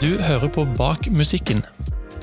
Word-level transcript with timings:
Du 0.00 0.18
hører 0.20 0.48
på 0.48 0.64
Bak 0.76 1.06
musikken. 1.10 1.64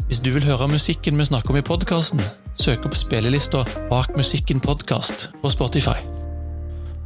Hvis 0.05 0.19
du 0.19 0.29
vil 0.31 0.43
høre 0.45 0.67
musikken 0.67 1.17
vi 1.17 1.25
snakker 1.25 1.49
om 1.49 1.57
i 1.57 1.63
podkasten, 1.65 2.21
søk 2.53 2.85
opp 2.85 2.93
spillelista 2.93 3.63
Bak 3.89 4.11
musikken 4.17 4.61
podkast 4.61 5.31
på 5.41 5.49
Spotify. 5.49 5.97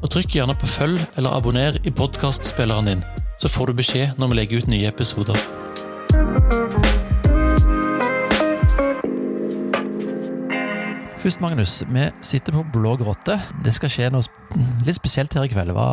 Og 0.01 0.11
trykk 0.11 0.35
gjerne 0.35 0.57
på 0.59 0.67
følg 0.67 0.99
eller 1.15 1.37
abonner 1.39 1.79
i 1.87 1.93
podkastspilleren 1.95 2.91
din, 2.91 3.05
så 3.39 3.47
får 3.47 3.71
du 3.71 3.79
beskjed 3.79 4.19
når 4.19 4.33
vi 4.33 4.39
legger 4.41 4.57
ut 4.59 4.67
nye 4.73 4.91
episoder. 4.91 5.39
Først, 11.27 11.41
Magnus, 11.43 11.71
vi 11.91 12.05
sitter 12.23 12.55
på 12.55 12.61
Blå 12.71 12.93
grotte. 12.95 13.33
Det 13.59 13.73
skal 13.75 13.89
skje 13.91 14.05
noe 14.13 14.23
litt 14.87 14.95
spesielt 14.95 15.33
her 15.35 15.43
i 15.43 15.49
kveld. 15.51 15.73
Hva, 15.75 15.87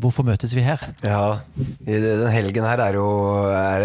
hvorfor 0.00 0.24
møtes 0.24 0.54
vi 0.56 0.62
her? 0.64 0.80
Ja, 1.04 1.42
den 1.84 2.30
helgen 2.32 2.64
her 2.64 2.80
er 2.86 2.96
jo 2.96 3.04
er, 3.52 3.82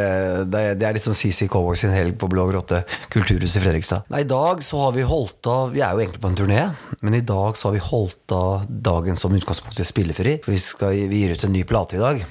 Det 0.48 0.62
er, 0.62 0.78
er 0.78 0.96
liksom 0.96 1.18
CC 1.18 1.50
Cowboys 1.52 1.84
sin 1.84 1.92
helg 1.92 2.16
på 2.22 2.30
Blå 2.32 2.46
grotte, 2.54 2.86
kulturhuset 3.12 3.60
i 3.60 3.64
Fredrikstad. 3.66 4.08
Nei, 4.14 4.22
I 4.24 4.30
dag 4.32 4.64
så 4.64 4.80
har 4.86 4.96
vi 4.96 5.04
holdt 5.10 5.50
av 5.52 5.74
Vi 5.74 5.84
er 5.84 5.92
jo 5.92 6.06
egentlig 6.06 6.24
på 6.24 6.32
en 6.32 6.40
turné, 6.40 6.62
men 7.04 7.18
i 7.20 7.26
dag 7.34 7.60
så 7.60 7.68
har 7.68 7.76
vi 7.76 7.84
holdt 7.90 8.38
av 8.38 8.70
dagen 8.70 9.20
som 9.20 9.36
utgangspunkt 9.36 9.76
til 9.76 9.90
spillefri. 9.92 10.38
Vi 10.48 10.62
skal 10.64 10.96
vi 11.12 11.26
gir 11.26 11.36
ut 11.36 11.44
en 11.50 11.56
ny 11.58 11.66
plate 11.68 12.00
i 12.00 12.06
dag. 12.06 12.24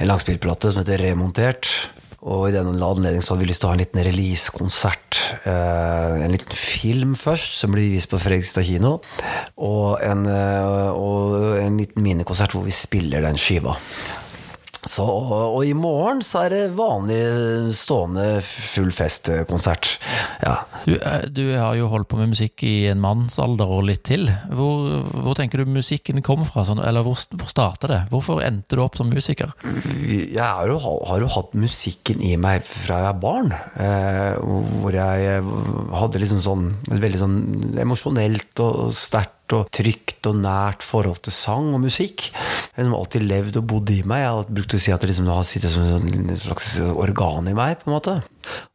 En 0.00 0.08
langspillplate 0.08 0.72
som 0.72 0.80
heter 0.80 1.10
Remontert. 1.10 1.68
Og 2.24 2.46
i 2.48 2.54
den 2.54 2.70
anledning 2.72 3.20
hadde 3.20 3.42
vi 3.42 3.50
lyst 3.50 3.60
til 3.60 3.68
å 3.68 3.72
ha 3.72 3.76
en 3.76 3.82
liten 3.82 4.00
releasekonsert. 4.06 5.18
Eh, 5.44 6.24
en 6.24 6.32
liten 6.32 6.56
film 6.56 7.12
først, 7.20 7.58
som 7.60 7.74
blir 7.74 7.90
vist 7.92 8.08
på 8.08 8.20
Fredrikstad 8.22 8.64
kino. 8.64 8.96
Og 9.60 10.00
en, 10.00 10.24
eh, 10.26 10.88
og 10.88 11.58
en 11.60 11.76
liten 11.76 12.02
minikonsert 12.02 12.56
hvor 12.56 12.64
vi 12.64 12.72
spiller 12.72 13.20
den 13.20 13.36
skiva. 13.36 13.76
Så, 14.88 15.04
og 15.06 15.62
i 15.64 15.72
morgen 15.76 16.20
så 16.24 16.44
er 16.44 16.52
det 16.52 16.62
vanlig 16.76 17.20
stående 17.76 18.26
full 18.44 18.90
fest-konsert. 18.94 19.94
Ja. 20.44 20.58
Du, 20.84 20.94
eh, 20.98 21.24
du, 21.32 21.42
har 21.56 21.76
jo 21.78 21.88
holdt 21.92 22.10
på 22.10 22.18
med 22.20 22.34
musikk 22.34 22.64
i 22.66 22.90
en 22.90 23.00
mannsalder 23.02 23.70
og 23.72 23.86
litt 23.88 24.04
til. 24.08 24.28
Hvor, 24.52 25.04
hvor 25.24 25.38
tenker 25.38 25.62
du 25.62 25.72
musikken 25.72 26.20
kom 26.26 26.44
fra? 26.48 26.66
Sånn, 26.68 26.82
eller 26.84 27.06
hvor, 27.06 27.16
hvor 27.32 27.50
starta 27.50 27.90
det? 27.90 28.00
Hvorfor 28.12 28.42
endte 28.44 28.76
du 28.76 28.84
opp 28.84 28.98
som 29.00 29.08
musiker? 29.12 29.54
Jeg 30.04 30.44
har 30.44 30.68
jo, 30.68 30.78
har 30.80 31.24
jo 31.24 31.32
hatt 31.32 31.56
musikken 31.56 32.20
i 32.24 32.34
meg 32.40 32.66
fra 32.68 33.00
jeg 33.00 33.08
var 33.08 33.22
barn. 33.22 33.54
Eh, 33.80 34.34
hvor 34.82 34.96
jeg 34.96 35.40
hadde 35.94 36.20
liksom 36.22 36.44
sånn 36.44 36.68
veldig 36.92 37.22
sånn 37.24 37.38
emosjonelt 37.80 38.64
og 38.64 38.92
sterkt 38.96 39.43
og 39.52 39.68
trygt 39.74 40.24
og 40.30 40.38
nært 40.40 40.84
forhold 40.86 41.20
til 41.26 41.34
sang 41.36 41.72
og 41.76 41.82
musikk. 41.82 42.30
Jeg 42.30 42.78
har 42.78 42.84
liksom 42.84 42.96
alltid 42.96 43.26
levd 43.28 43.58
og 43.60 43.66
bodd 43.74 43.92
i 43.92 44.00
meg. 44.06 44.22
Jeg 44.24 44.30
har 44.32 44.54
brukt 44.58 44.76
å 44.76 44.80
si 44.80 44.94
at 44.94 45.04
det 45.04 45.10
liksom 45.10 45.28
har 45.28 45.44
sittet 45.44 45.74
som 45.74 46.06
et 46.32 46.40
slags 46.46 46.70
organ 46.80 47.50
i 47.50 47.56
meg. 47.56 47.82
på 47.82 47.90
en 47.90 47.96
måte. 47.98 48.16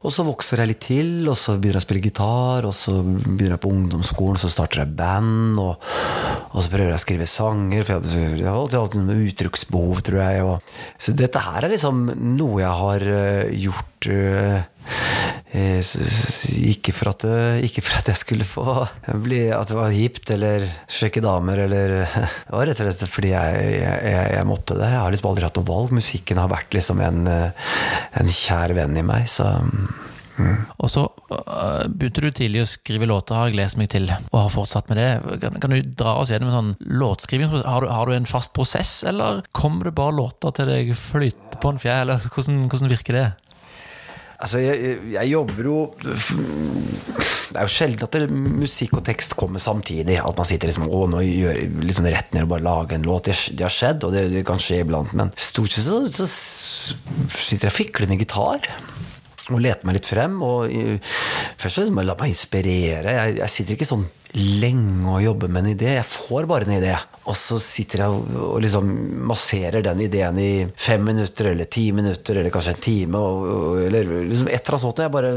Og 0.01 0.13
så 0.13 0.25
vokser 0.25 0.61
jeg 0.61 0.71
litt 0.71 0.81
til, 0.85 1.09
og 1.29 1.37
så 1.37 1.55
begynner 1.57 1.79
jeg 1.79 1.83
å 1.83 1.87
spille 1.87 2.03
gitar, 2.05 2.65
og 2.69 2.73
så 2.73 2.95
begynner 3.03 3.55
jeg 3.57 3.63
på 3.65 3.73
ungdomsskolen, 3.73 4.39
så 4.41 4.49
starter 4.49 4.83
jeg 4.83 4.95
band, 4.97 5.59
og, 5.61 5.83
og 6.49 6.63
så 6.63 6.71
prøver 6.71 6.93
jeg 6.93 6.99
å 6.99 7.03
skrive 7.03 7.29
sanger, 7.29 7.85
for 7.85 8.09
jeg 8.17 8.45
har 8.45 8.55
alltid 8.55 8.79
hatt 8.79 8.97
noe 9.01 9.27
uttrykksbehov, 9.29 10.03
tror 10.07 10.21
jeg. 10.23 10.47
Og, 10.47 10.73
så 10.97 11.15
dette 11.17 11.45
her 11.45 11.67
er 11.67 11.75
liksom 11.75 12.07
noe 12.37 12.63
jeg 12.63 12.81
har 12.83 13.07
gjort 13.67 14.09
ikke 15.49 16.93
for, 16.93 17.09
at, 17.09 17.23
ikke 17.65 17.81
for 17.81 17.97
at 17.97 18.11
jeg 18.11 18.21
skulle 18.21 18.45
få 18.45 18.65
bli, 19.25 19.47
At 19.49 19.71
det 19.71 19.77
var 19.79 19.95
hipt 19.95 20.29
eller 20.35 20.67
sjekke 20.85 21.23
damer 21.25 21.63
eller 21.65 21.95
Det 22.49 22.53
var 22.53 22.69
rett 22.69 22.83
og 22.83 22.91
slett 22.91 23.15
fordi 23.15 23.31
jeg, 23.33 23.63
jeg, 23.79 24.27
jeg, 24.35 24.45
måtte 24.49 24.77
det. 24.77 24.91
Jeg 24.91 25.01
har 25.01 25.15
liksom 25.15 25.31
aldri 25.31 25.47
hatt 25.47 25.57
noe 25.57 25.69
valg. 25.71 25.95
Musikken 25.97 26.41
har 26.41 26.51
vært 26.51 26.77
liksom 26.77 27.01
en, 27.01 27.25
en 27.29 28.31
kjær 28.35 28.75
venn 28.77 29.01
i 29.01 29.05
meg. 29.05 29.25
Så 29.31 29.49
Mm. 30.39 30.63
Og 30.79 30.89
så 30.91 31.03
begynte 31.91 32.23
du 32.23 32.29
tidlig 32.31 32.63
å 32.63 32.69
skrive 32.69 33.07
låter, 33.09 33.35
har 33.35 33.49
jeg 33.49 33.59
lest 33.59 33.79
meg 33.79 33.91
til, 33.91 34.07
og 34.07 34.37
har 34.39 34.53
fortsatt 34.53 34.89
med 34.91 34.99
det. 35.01 35.09
Kan, 35.43 35.59
kan 35.61 35.75
du 35.75 35.79
dra 35.83 36.15
oss 36.21 36.31
gjennom 36.31 36.51
en 36.51 36.57
sånn 36.57 36.99
låtskriving? 37.01 37.51
Har 37.51 37.83
du, 37.83 37.89
har 37.91 38.09
du, 38.09 38.15
en 38.15 38.29
fast 38.29 38.53
prosess, 38.55 39.01
eller 39.09 39.43
kommer 39.55 39.89
det 39.89 39.97
bare 39.99 40.15
låter 40.15 40.55
til 40.55 40.71
deg 40.71 40.93
flyter 40.97 41.59
på 41.59 41.73
en 41.73 41.81
fjær, 41.81 42.05
eller 42.05 42.23
hvordan, 42.29 42.63
hvordan 42.71 42.93
virker 42.93 43.19
det? 43.19 43.27
Altså, 44.39 44.61
jeg, 44.63 44.99
jeg, 45.11 45.27
jobber 45.33 45.67
jo 45.67 45.79
Det 45.99 47.57
er 47.59 47.65
jo 47.65 47.71
sjelden 47.73 48.05
at 48.05 48.31
musikk 48.31 48.93
og 48.95 49.03
tekst 49.09 49.35
kommer 49.39 49.59
samtidig. 49.59 50.15
At 50.23 50.37
man 50.39 50.47
sitter 50.47 50.71
liksom 50.71 50.87
Å, 50.87 51.01
nå 51.11 51.23
gjør 51.25 51.59
liksom 51.83 52.07
rett 52.07 52.31
ned 52.35 52.47
og 52.47 52.53
bare 52.53 52.67
lager 52.67 52.99
en 52.99 53.09
låt. 53.09 53.27
Det, 53.27 53.65
har 53.65 53.73
skjedd, 53.73 54.05
og 54.07 54.15
det, 54.15 54.29
det, 54.31 54.45
kan 54.47 54.61
skje 54.63 54.83
iblant. 54.85 55.11
Men 55.17 55.33
stort 55.35 55.75
sett 55.75 55.89
så, 55.89 55.99
så 56.07 56.29
sitter 56.29 57.67
jeg 57.67 57.73
og 57.73 57.79
fikler 57.81 58.15
gitar 58.19 58.71
og 59.49 59.63
lete 59.65 59.87
meg 59.87 59.97
litt 59.97 60.07
frem. 60.07 60.39
Og 60.45 60.71
først 61.59 61.81
og 61.81 61.89
fremst 61.89 62.07
la 62.07 62.17
meg 62.21 62.31
inspirere. 62.31 63.15
Jeg, 63.17 63.37
jeg, 63.41 63.53
sitter 63.57 63.75
ikke 63.75 63.91
sånn 63.91 64.07
lenge 64.61 65.15
og 65.17 65.23
jobber 65.25 65.51
med 65.51 65.65
en 65.65 65.73
idé. 65.75 65.95
Jeg 65.97 66.07
får 66.07 66.47
bare 66.47 66.69
en 66.69 66.77
idé. 66.79 66.95
Og 67.27 67.35
så 67.37 67.59
sitter 67.61 68.03
jeg 68.03 68.21
og, 68.39 68.55
liksom 68.63 68.89
masserer 69.29 69.83
den 69.85 70.01
ideen 70.05 70.39
i 70.41 70.51
fem 70.79 71.03
minutter 71.05 71.51
eller 71.51 71.67
ti 71.69 71.89
minutter 71.95 72.39
eller 72.39 72.53
kanskje 72.53 72.73
en 72.75 72.81
time. 72.85 73.19
Og, 73.21 73.81
eller 73.85 74.13
liksom 74.29 74.49
et 74.49 74.61
eller 74.61 74.77
annet 74.77 74.85
sånt. 74.85 75.03
Bare, 75.13 75.33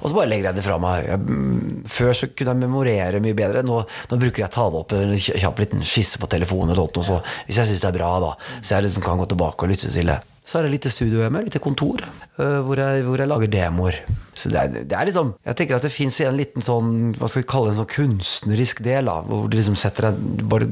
og 0.00 0.08
så 0.08 0.16
bare 0.16 0.30
legger 0.32 0.50
jeg 0.50 0.58
det 0.58 0.66
fra 0.66 0.80
meg. 0.82 1.10
Jeg, 1.12 1.84
før 1.98 2.12
så 2.16 2.30
kunne 2.32 2.56
jeg 2.56 2.64
memorere 2.64 3.22
mye 3.22 3.38
bedre. 3.38 3.64
Nå, 3.66 3.82
nå 3.84 4.20
bruker 4.24 4.44
jeg 4.44 4.50
å 4.50 4.56
ta 4.56 4.66
det 4.70 4.82
opp 4.82 4.96
en 4.96 5.14
kjapp 5.20 5.64
liten 5.64 5.86
skisse 5.86 6.22
på 6.22 6.30
telefonen. 6.32 6.74
Eller 6.74 6.90
noe, 6.90 7.06
så, 7.06 7.20
hvis 7.46 7.62
jeg 7.62 7.72
syns 7.72 7.84
det 7.84 7.92
er 7.92 7.98
bra, 8.00 8.12
da. 8.24 8.34
Så 8.60 8.74
jeg 8.74 8.88
liksom 8.88 9.06
kan 9.06 9.20
gå 9.20 9.30
tilbake 9.30 9.66
og 9.66 9.74
lytte 9.74 9.92
til 9.92 10.10
det. 10.14 10.20
Så 10.50 10.58
har 10.58 10.66
jeg 10.66 10.72
et 10.72 10.80
litt 10.80 10.90
studio 10.90 11.20
hjemme, 11.22 11.44
litt 11.46 11.56
kontor, 11.62 12.02
hvor 12.34 12.80
jeg, 12.82 13.04
hvor 13.06 13.22
jeg 13.22 13.30
lager 13.30 13.50
demoer. 13.52 14.00
Så 14.34 14.50
det 14.50 14.58
er, 14.58 14.72
det 14.82 14.96
er, 14.96 15.06
liksom 15.06 15.34
Jeg 15.46 15.58
tenker 15.58 15.76
at 15.76 15.84
det 15.86 15.92
fins 15.94 16.16
en 16.24 16.38
liten 16.38 16.64
sånn 16.64 17.12
Hva 17.18 17.28
skal 17.28 17.42
vi 17.42 17.48
kalle 17.50 17.68
det, 17.68 17.74
en 17.74 17.80
sånn 17.82 17.90
kunstnerisk 17.92 18.80
del, 18.82 19.10
da, 19.10 19.20
hvor 19.26 19.50
du 19.50 19.58
liksom 19.58 19.76
setter 19.78 20.08
deg 20.10 20.48
bare 20.50 20.66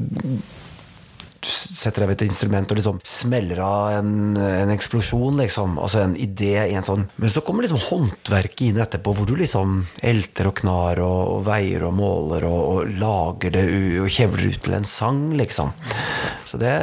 setter 1.39 2.03
deg 2.03 2.09
ved 2.09 2.17
et 2.17 2.25
instrument 2.27 2.71
og 2.73 2.75
liksom 2.75 2.97
smeller 3.07 3.61
av 3.63 3.93
en, 4.01 4.11
en, 4.35 4.71
eksplosjon, 4.73 5.39
liksom. 5.39 5.77
Altså 5.79 6.01
en 6.03 6.17
idé 6.19 6.65
i 6.65 6.75
en 6.75 6.83
sånn 6.83 7.05
Men 7.15 7.31
så 7.31 7.43
kommer 7.45 7.63
liksom 7.63 7.79
håndverket 7.85 8.65
inn 8.67 8.81
etterpå, 8.83 9.13
hvor 9.15 9.29
du 9.29 9.37
liksom 9.39 9.77
elter 10.03 10.51
og 10.51 10.57
knar 10.59 10.99
og, 11.05 11.19
og 11.37 11.45
veier 11.47 11.87
og 11.87 11.95
måler 11.95 12.43
og, 12.49 12.59
og 12.73 12.93
lager 12.99 13.55
det 13.55 13.65
og 14.03 14.11
kjevler 14.11 14.51
ut 14.51 14.63
til 14.67 14.79
en 14.81 14.89
sang, 14.97 15.23
liksom. 15.39 15.71
Så 16.43 16.59
det 16.59 16.75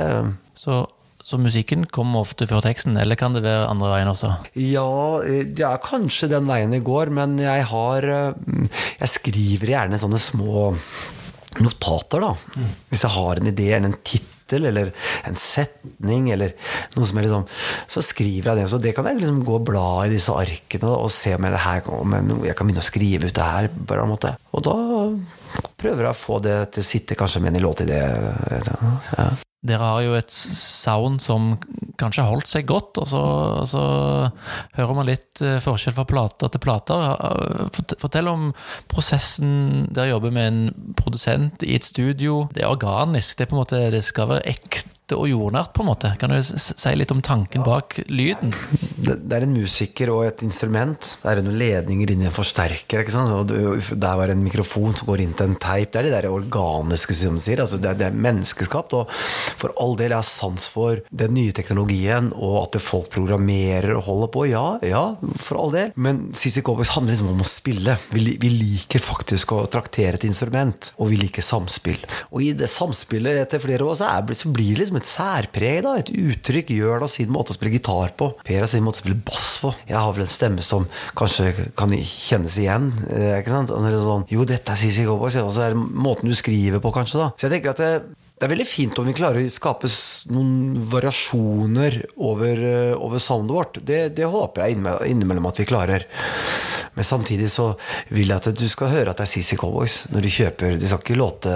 Så 0.57 0.81
så 1.27 1.41
musikken 1.43 1.89
kommer 1.91 2.23
ofte 2.23 2.47
før 2.47 2.63
teksten, 2.63 2.95
eller 3.01 3.19
kan 3.19 3.35
det 3.35 3.43
være 3.43 3.67
andre 3.67 3.91
veien 3.91 4.11
også? 4.13 4.31
Ja, 4.63 4.87
det 5.27 5.65
er 5.67 5.83
kanskje 5.83 6.31
den 6.31 6.47
veien 6.47 6.71
det 6.71 6.85
går, 6.87 7.11
men 7.11 7.35
jeg 7.43 7.67
har 7.73 8.07
Jeg 8.07 9.11
skriver 9.11 9.73
gjerne 9.75 9.99
sånne 9.99 10.21
små 10.23 10.71
notater, 11.63 12.23
da. 12.23 12.33
Mm. 12.57 12.73
Hvis 12.93 13.05
jeg 13.05 13.15
har 13.17 13.41
en 13.41 13.51
idé 13.51 13.69
eller 13.73 13.91
en 13.91 14.01
tittel 14.07 14.69
eller 14.71 14.93
en 15.27 15.39
setning 15.41 16.29
eller 16.31 16.53
noe 16.95 17.09
som 17.09 17.19
er 17.19 17.27
liksom 17.27 17.47
Så 17.91 18.03
skriver 18.05 18.53
jeg 18.53 18.61
det. 18.61 18.69
Så 18.71 18.79
det 18.83 18.93
kan 18.95 19.09
jeg 19.09 19.19
liksom 19.19 19.41
gå 19.47 19.57
og 19.59 19.67
bla 19.67 19.89
i 20.05 20.13
disse 20.13 20.35
arkene 20.37 20.93
og 20.93 21.11
se 21.15 21.35
om 21.35 21.49
jeg, 21.49 21.63
her, 21.65 21.91
om 21.91 22.15
jeg 22.47 22.55
kan 22.59 22.69
begynne 22.69 22.85
å 22.85 22.87
skrive 22.87 23.31
ut 23.31 23.35
det 23.35 23.51
her. 23.51 23.71
på 23.73 23.99
en 23.99 24.13
måte. 24.13 24.37
Og 24.55 24.63
da 24.69 24.77
prøver 25.81 26.07
jeg 26.07 26.13
å 26.13 26.21
få 26.21 26.39
det 26.45 26.61
til 26.77 26.85
å 26.85 26.91
sitte 26.93 27.19
kanskje 27.19 27.43
med 27.43 27.57
en 27.57 27.67
låtidé. 27.67 28.01
Ja. 29.17 29.29
Dere 29.67 29.91
har 29.93 30.03
jo 30.05 30.17
et 30.19 30.33
sound 30.33 31.23
som 31.25 31.55
kanskje 32.01 32.25
har 32.25 32.33
holdt 32.33 32.51
seg 32.51 32.67
godt, 32.69 33.01
og 33.03 33.09
så, 33.11 33.23
og 33.63 33.69
så 33.71 33.85
hører 34.77 34.97
man 34.99 35.09
litt 35.09 35.43
eh, 35.45 35.59
forskjell 35.65 35.97
fra 35.97 36.07
plater 36.09 36.53
til 36.53 36.63
plater. 36.63 37.07
Fortell 38.03 38.31
om 38.31 38.51
prosessen 38.93 39.87
dere 39.91 40.13
jobber 40.15 40.35
med 40.35 40.51
en 40.51 40.93
produsent 40.99 41.65
i 41.67 41.77
et 41.79 41.87
studio. 41.89 42.45
Det 42.55 42.65
er 42.65 42.73
organisk, 42.73 43.39
det, 43.39 43.47
er 43.47 43.51
på 43.53 43.59
en 43.59 43.63
måte, 43.65 43.83
det 43.95 44.05
skal 44.07 44.31
være 44.35 44.57
ekte 44.57 44.96
og 45.15 45.29
jordnært, 45.31 45.71
på 45.77 45.85
en 45.85 45.91
måte. 45.91 46.11
Kan 46.19 46.33
du 46.33 46.41
si 46.43 46.95
litt 46.97 47.13
om 47.15 47.21
tanken 47.23 47.63
bak 47.67 48.01
lyden? 48.11 48.51
Det 48.97 49.37
er 49.37 49.45
en 49.45 49.55
musiker 49.55 50.11
og 50.11 50.25
et 50.27 50.43
instrument. 50.43 51.13
Det 51.23 51.31
er 51.31 51.43
noen 51.45 51.59
ledninger 51.61 52.11
inni 52.11 52.27
en 52.27 52.35
forsterker. 52.35 53.05
ikke 53.05 53.15
sant? 53.15 53.31
Og 53.31 53.47
der 53.95 54.19
var 54.19 54.33
en 54.33 54.43
mikrofon 54.43 54.97
som 54.99 55.07
går 55.07 55.23
inn 55.23 55.37
til 55.39 55.53
en 55.53 55.59
teip. 55.63 55.93
Det 55.93 56.01
er 56.01 56.09
det 56.09 56.15
der 56.17 56.31
organiske, 56.33 57.15
som 57.15 57.39
sier. 57.39 57.63
Altså, 57.63 57.79
det, 57.79 57.93
er, 57.93 58.01
det 58.01 58.09
er 58.09 58.19
menneskeskapt. 58.27 58.97
Og 58.99 59.13
for 59.61 59.75
all 59.83 59.95
del 60.01 60.11
jeg 60.15 60.19
har 60.19 60.27
sans 60.27 60.67
for 60.73 61.03
den 61.23 61.37
nye 61.37 61.55
teknologien, 61.55 62.33
og 62.35 62.59
at 62.65 62.81
folk 62.83 63.13
programmerer 63.15 63.95
og 63.95 64.07
holder 64.09 64.33
på. 64.35 64.47
Ja, 64.51 64.65
ja, 64.83 65.05
for 65.39 65.61
all 65.63 65.75
del. 65.77 65.95
Men 65.95 66.33
CC 66.35 66.65
Cowboys 66.67 66.95
handler 66.97 67.15
liksom 67.15 67.31
om 67.31 67.45
å 67.45 67.49
spille. 67.49 67.99
Vi, 68.11 68.27
vi 68.43 68.51
liker 68.51 69.03
faktisk 69.03 69.55
å 69.55 69.63
traktere 69.71 70.19
et 70.19 70.27
instrument, 70.27 70.91
og 70.99 71.13
vi 71.13 71.23
liker 71.23 71.47
samspill. 71.47 72.03
Og 72.33 72.43
i 72.43 72.53
det 72.59 72.71
samspillet 72.73 73.45
etter 73.45 73.63
flere 73.63 73.87
år 73.87 74.01
så, 74.01 74.11
er, 74.11 74.35
så 74.35 74.51
blir 74.51 74.75
det 74.75 74.83
liksom 74.87 74.96
et 75.01 75.09
særpreg, 75.09 75.83
da, 75.87 75.95
et 76.01 76.11
uttrykk. 76.11 76.73
Gjør 76.77 77.05
da 77.05 77.09
sin 77.11 77.33
måte 77.33 77.55
å 77.55 77.57
spille 77.57 77.75
gitar 77.77 78.13
på. 78.19 78.31
Per 78.47 78.63
har 78.63 78.71
sin 78.71 78.85
måte 78.87 79.01
å 79.01 79.05
spille 79.05 79.19
bass 79.27 79.57
på. 79.63 79.73
Jeg 79.89 79.99
har 79.99 80.13
vel 80.17 80.27
en 80.27 80.31
stemme 80.31 80.65
som 80.65 80.87
kanskje 81.19 81.71
kan 81.79 81.93
kjennes 81.97 82.59
igjen. 82.63 82.93
Eh, 83.11 83.39
ikke 83.41 83.55
sant? 83.55 83.73
Sånn, 83.73 84.27
jo, 84.33 84.47
dette 84.49 84.73
er 84.73 84.81
CC 84.81 85.07
Cowboys, 85.07 85.39
og 85.43 85.53
så 85.55 85.67
er 85.67 85.75
det 85.75 85.81
måten 85.81 86.31
du 86.31 86.37
skriver 86.37 86.83
på, 86.83 86.95
kanskje. 86.95 87.23
da 87.23 87.33
Så 87.37 87.49
jeg 87.49 87.59
tenker 87.59 87.75
at 87.75 87.83
det, 87.83 87.93
Det 88.37 88.45
er 88.45 88.51
veldig 88.53 88.67
fint 88.69 88.99
om 89.01 89.07
vi 89.09 89.15
klarer 89.17 89.41
å 89.41 89.49
skape 89.49 89.89
noen 90.29 90.75
variasjoner 90.93 92.03
over, 92.21 92.53
eh, 92.53 92.93
over 92.93 93.17
soundet 93.17 93.57
vårt. 93.57 93.79
Det, 93.81 94.15
det 94.15 94.29
håper 94.29 94.67
jeg 94.67 94.77
innimellom 95.09 95.49
at 95.49 95.57
vi 95.63 95.65
klarer. 95.65 96.05
Men 96.97 97.05
samtidig 97.05 97.51
så 97.53 97.67
vil 98.09 98.31
jeg 98.33 98.37
at 98.41 98.49
du 98.57 98.67
skal 98.73 98.89
høre 98.89 99.13
at 99.13 99.19
det 99.21 99.27
er 99.27 99.33
CC 99.35 99.57
Cowboys 99.61 99.97
når 100.15 100.25
du 100.25 100.29
kjøper 100.33 100.77
Det 100.81 100.89
skal 100.89 101.03
ikke 101.03 101.17
låte 101.21 101.53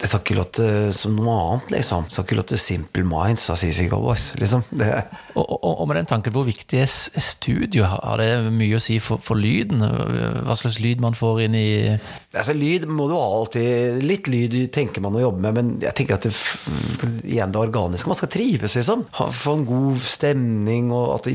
Det 0.00 0.08
skal 0.08 0.22
ikke 0.24 0.36
låte 0.38 0.68
som 0.96 1.16
noe 1.18 1.34
annet, 1.36 1.70
liksom. 1.76 2.06
Det 2.08 2.14
skal 2.16 2.24
ikke 2.26 2.38
låte 2.40 2.58
Simple 2.60 3.04
Minds 3.08 3.44
av 3.52 3.58
CC 3.60 3.88
Cowboys, 3.92 4.30
liksom. 4.40 4.64
Det, 4.72 4.88
Og, 5.38 5.44
og, 5.44 5.66
og 5.82 5.88
med 5.90 6.00
den 6.00 6.08
tanken, 6.10 6.32
hvor 6.34 6.46
viktig 6.48 6.80
er 6.80 6.88
er 6.88 7.22
studio? 7.22 7.84
Har 7.84 8.18
det 8.22 8.30
mye 8.56 8.78
å 8.78 8.82
si 8.82 8.96
for, 9.02 9.20
for 9.22 9.36
lyden? 9.38 9.82
Hva 10.48 10.56
slags 10.58 10.80
lyd 10.82 11.02
man 11.04 11.14
får 11.18 11.42
inn 11.46 11.54
i 11.58 11.68
Altså, 12.34 12.54
lyd 12.56 12.86
må 12.88 13.06
du 13.10 13.14
alltid 13.18 14.00
Litt 14.04 14.28
lyd 14.32 14.56
tenker 14.74 15.04
man 15.04 15.16
å 15.18 15.22
jobbe 15.26 15.44
med, 15.44 15.54
men 15.58 15.70
jeg 15.84 15.94
tenker 16.00 16.16
at 16.18 16.26
det, 16.28 16.32
igjen 17.28 17.52
det 17.54 17.60
organiske 17.60 18.08
Man 18.10 18.18
skal 18.18 18.32
trives, 18.32 18.76
liksom. 18.78 19.04
Ha- 19.20 19.30
Få 19.38 19.58
en 19.60 19.66
god 19.68 20.00
stemning, 20.02 20.90
og 20.94 21.18
at 21.18 21.28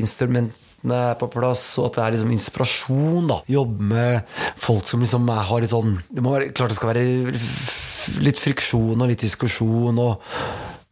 instrumentene 0.84 1.14
er 1.14 1.18
på 1.18 1.28
plass, 1.32 1.78
og 1.78 1.88
at 1.88 1.96
det 1.96 2.04
er 2.04 2.14
liksom 2.14 2.32
inspirasjon. 2.32 3.28
da 3.28 3.42
Jobbe 3.48 3.82
med 3.82 4.22
folk 4.56 4.86
som 4.86 5.00
liksom 5.00 5.28
har 5.28 5.60
litt 5.60 5.70
sånn 5.72 6.02
Det 6.10 6.22
må 6.22 6.34
være 6.34 6.52
klart 6.52 6.70
det 6.70 6.76
skal 6.76 6.92
være 6.92 8.24
litt 8.24 8.38
friksjon 8.38 9.00
og 9.00 9.08
litt 9.08 9.20
diskusjon. 9.24 9.98
og 9.98 10.20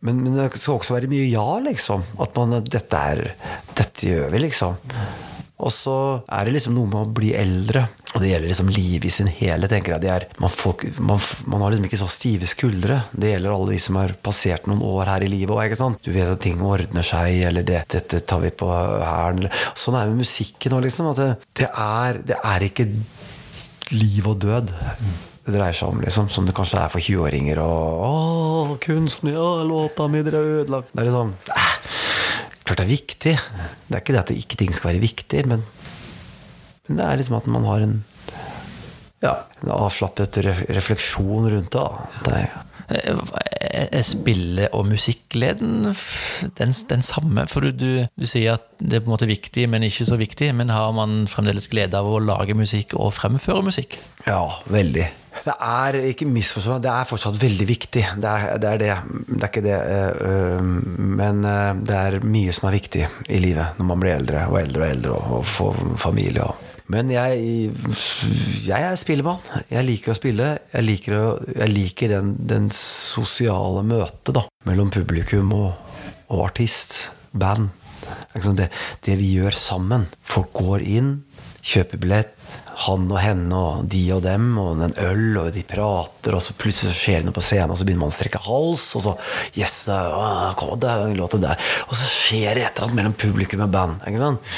men, 0.02 0.22
men 0.24 0.34
det 0.34 0.58
skal 0.58 0.80
også 0.80 0.96
være 0.96 1.10
mye 1.10 1.28
ja, 1.30 1.58
liksom. 1.62 2.02
At 2.18 2.34
man 2.36 2.64
Dette 2.64 2.96
er 2.96 3.36
Dette 3.76 4.08
gjør 4.08 4.32
vi, 4.32 4.42
liksom. 4.48 4.78
Og 5.62 5.70
så 5.70 5.96
er 6.26 6.46
det 6.46 6.56
liksom 6.56 6.74
noe 6.74 6.90
med 6.90 6.98
å 7.00 7.12
bli 7.14 7.32
eldre. 7.38 7.84
Og 8.12 8.20
det 8.20 8.32
gjelder 8.32 8.50
liksom 8.50 8.72
livet 8.74 9.08
i 9.08 9.14
sin 9.14 9.30
hele. 9.30 9.70
tenker 9.70 9.94
jeg. 9.94 10.10
Er, 10.10 10.26
man, 10.42 10.52
får, 10.52 10.84
man, 11.00 11.22
man 11.48 11.64
har 11.64 11.72
liksom 11.72 11.88
ikke 11.88 12.00
så 12.02 12.10
stive 12.10 12.48
skuldre. 12.50 12.98
Det 13.14 13.32
gjelder 13.32 13.54
alle 13.54 13.72
de 13.76 13.80
som 13.82 14.00
har 14.00 14.14
passert 14.26 14.68
noen 14.68 14.82
år 14.84 15.14
her 15.14 15.26
i 15.26 15.30
livet. 15.32 15.78
sant? 15.78 16.02
Du 16.02 16.10
vet 16.12 16.28
at 16.28 16.42
ting 16.42 16.60
ordner 16.66 17.06
seg, 17.06 17.40
eller 17.48 17.66
det, 17.66 17.84
'dette 17.88 18.24
tar 18.26 18.42
vi 18.42 18.50
på 18.50 18.68
hæren'. 18.68 19.50
Sånn 19.78 19.96
er 19.96 20.06
det 20.06 20.16
med 20.16 20.24
musikken 20.26 20.76
òg, 20.76 20.86
liksom. 20.86 21.12
Det, 21.16 21.28
det, 21.62 21.68
er, 21.70 22.22
det 22.26 22.38
er 22.42 22.66
ikke 22.68 22.88
liv 23.92 24.26
og 24.26 24.40
død 24.42 24.72
det 25.42 25.56
dreier 25.56 25.74
seg 25.74 25.90
om, 25.90 26.02
liksom. 26.02 26.28
Som 26.30 26.46
det 26.46 26.54
kanskje 26.56 26.82
er 26.82 26.90
for 26.92 27.02
20-åringer. 27.02 27.62
Og 27.62 28.02
'Å, 28.06 28.78
kunsten, 28.82 29.32
ja, 29.34 29.48
låta 29.66 30.08
mi, 30.08 30.22
dere 30.22 30.38
er 30.38 30.62
ødelagt'. 30.62 30.92
Det 30.92 31.02
er 31.02 31.10
liksom 31.10 31.34
eh, 31.50 32.01
Klart 32.72 32.86
det 32.86 32.88
er 32.88 32.96
viktig. 32.96 33.32
Det 33.84 33.92
er 33.92 34.00
ikke 34.00 34.14
det 34.14 34.20
at 34.22 34.30
ikke 34.32 34.56
ting 34.56 34.70
skal 34.72 34.94
være 34.94 35.02
viktig, 35.02 35.40
men, 35.44 35.60
men 36.88 36.96
det 36.96 37.04
er 37.04 37.18
liksom 37.20 37.34
at 37.36 37.48
man 37.52 37.66
har 37.68 37.82
en 37.84 37.98
ja, 39.20 39.34
en 39.60 39.74
avslappet 39.74 40.38
refleksjon 40.72 41.50
rundt 41.52 41.76
det. 41.76 41.82
Det 42.24 42.38
er, 43.92 44.00
spille- 44.08 44.70
og 44.72 44.88
musikkleden 44.88 45.92
den, 46.56 46.72
den 46.88 47.04
samme? 47.04 47.44
For 47.52 47.60
du, 47.60 47.76
du, 47.76 48.08
du 48.16 48.24
sier 48.24 48.56
at 48.56 48.64
det 48.80 48.98
er 48.98 49.04
på 49.04 49.12
en 49.12 49.18
måte 49.18 49.28
viktig, 49.28 49.68
men 49.68 49.84
ikke 49.84 50.08
så 50.08 50.16
viktig. 50.16 50.48
Men 50.56 50.72
har 50.72 50.96
man 50.96 51.26
fremdeles 51.28 51.68
glede 51.68 52.00
av 52.00 52.08
å 52.08 52.24
lage 52.24 52.56
musikk 52.56 52.96
og 52.96 53.12
fremføre 53.20 53.68
musikk? 53.68 54.00
Ja, 54.24 54.46
veldig. 54.72 55.10
Det 55.42 55.54
er 55.56 55.98
ikke 56.10 56.28
misforstå 56.28 56.78
det 56.84 56.90
er 56.92 57.08
fortsatt 57.08 57.38
veldig 57.40 57.66
viktig. 57.68 58.02
Det 58.22 58.32
er 58.32 58.58
det. 58.60 58.72
Er 58.72 58.82
det. 58.82 58.90
det 59.28 59.38
er 59.40 59.48
ikke 59.48 59.64
det. 59.64 59.78
øh, 60.26 60.60
Men 61.22 61.44
øh, 61.44 61.80
det 61.86 61.96
er 61.96 62.18
mye 62.24 62.52
som 62.52 62.68
er 62.68 62.76
viktig 62.76 63.06
i 63.28 63.40
livet 63.42 63.78
når 63.78 63.88
man 63.88 64.02
blir 64.02 64.16
eldre 64.16 64.46
og 64.50 64.60
eldre 64.60 64.84
og 64.84 64.90
eldre 64.90 65.16
og, 65.16 65.46
får 65.46 65.80
familie. 66.00 66.46
Men 66.92 67.10
jeg, 67.10 67.72
jeg 68.66 68.84
er 68.84 68.96
spillemann. 69.00 69.40
Jeg 69.70 69.86
liker 69.86 70.12
å 70.12 70.18
spille. 70.18 70.48
Jeg 70.74 70.84
liker, 70.84 71.16
å, 71.16 71.28
jeg 71.54 71.72
liker 71.72 72.12
den, 72.18 72.34
den 72.48 72.68
sosiale 72.74 73.84
møtet 73.86 74.34
da, 74.36 74.44
mellom 74.68 74.90
publikum 74.92 75.54
og, 75.56 75.70
og 76.28 76.44
artist, 76.50 77.12
band. 77.32 77.70
Det, 78.34 78.68
det 79.06 79.16
vi 79.20 79.34
gjør 79.38 79.56
sammen. 79.56 80.08
Folk 80.26 80.52
går 80.58 80.84
inn, 80.84 81.14
kjøper 81.62 82.02
billett, 82.02 82.36
han 82.86 83.06
og 83.10 83.18
henne 83.22 83.58
og 83.58 83.88
de 83.90 84.02
og 84.14 84.22
dem, 84.24 84.50
og 84.60 84.82
en 84.82 84.96
øl, 85.02 85.26
og 85.40 85.50
de 85.54 85.64
prater, 85.68 86.36
og 86.36 86.42
så 86.44 86.56
plutselig 86.58 86.92
så 86.92 86.98
skjer 86.98 87.20
det 87.22 87.28
noe 87.28 87.36
på 87.36 87.44
scenen, 87.44 87.74
og 87.74 87.80
så 87.80 87.86
begynner 87.86 88.04
man 88.04 88.14
å 88.14 88.16
strekke 88.16 88.42
hals, 88.46 88.86
og 88.98 89.06
så 89.06 89.16
Yes, 89.58 89.76
kom, 90.58 90.74
det 90.80 90.90
en 90.90 91.18
låt 91.18 91.36
der. 91.42 91.60
Og 91.88 91.96
så 91.98 92.08
skjer 92.08 92.56
det 92.56 92.66
et 92.66 92.76
eller 92.76 92.88
annet 92.88 92.98
mellom 93.00 93.16
publikum 93.18 93.64
og 93.64 93.72
band. 93.74 94.04
Ikke 94.08 94.22
sant? 94.22 94.52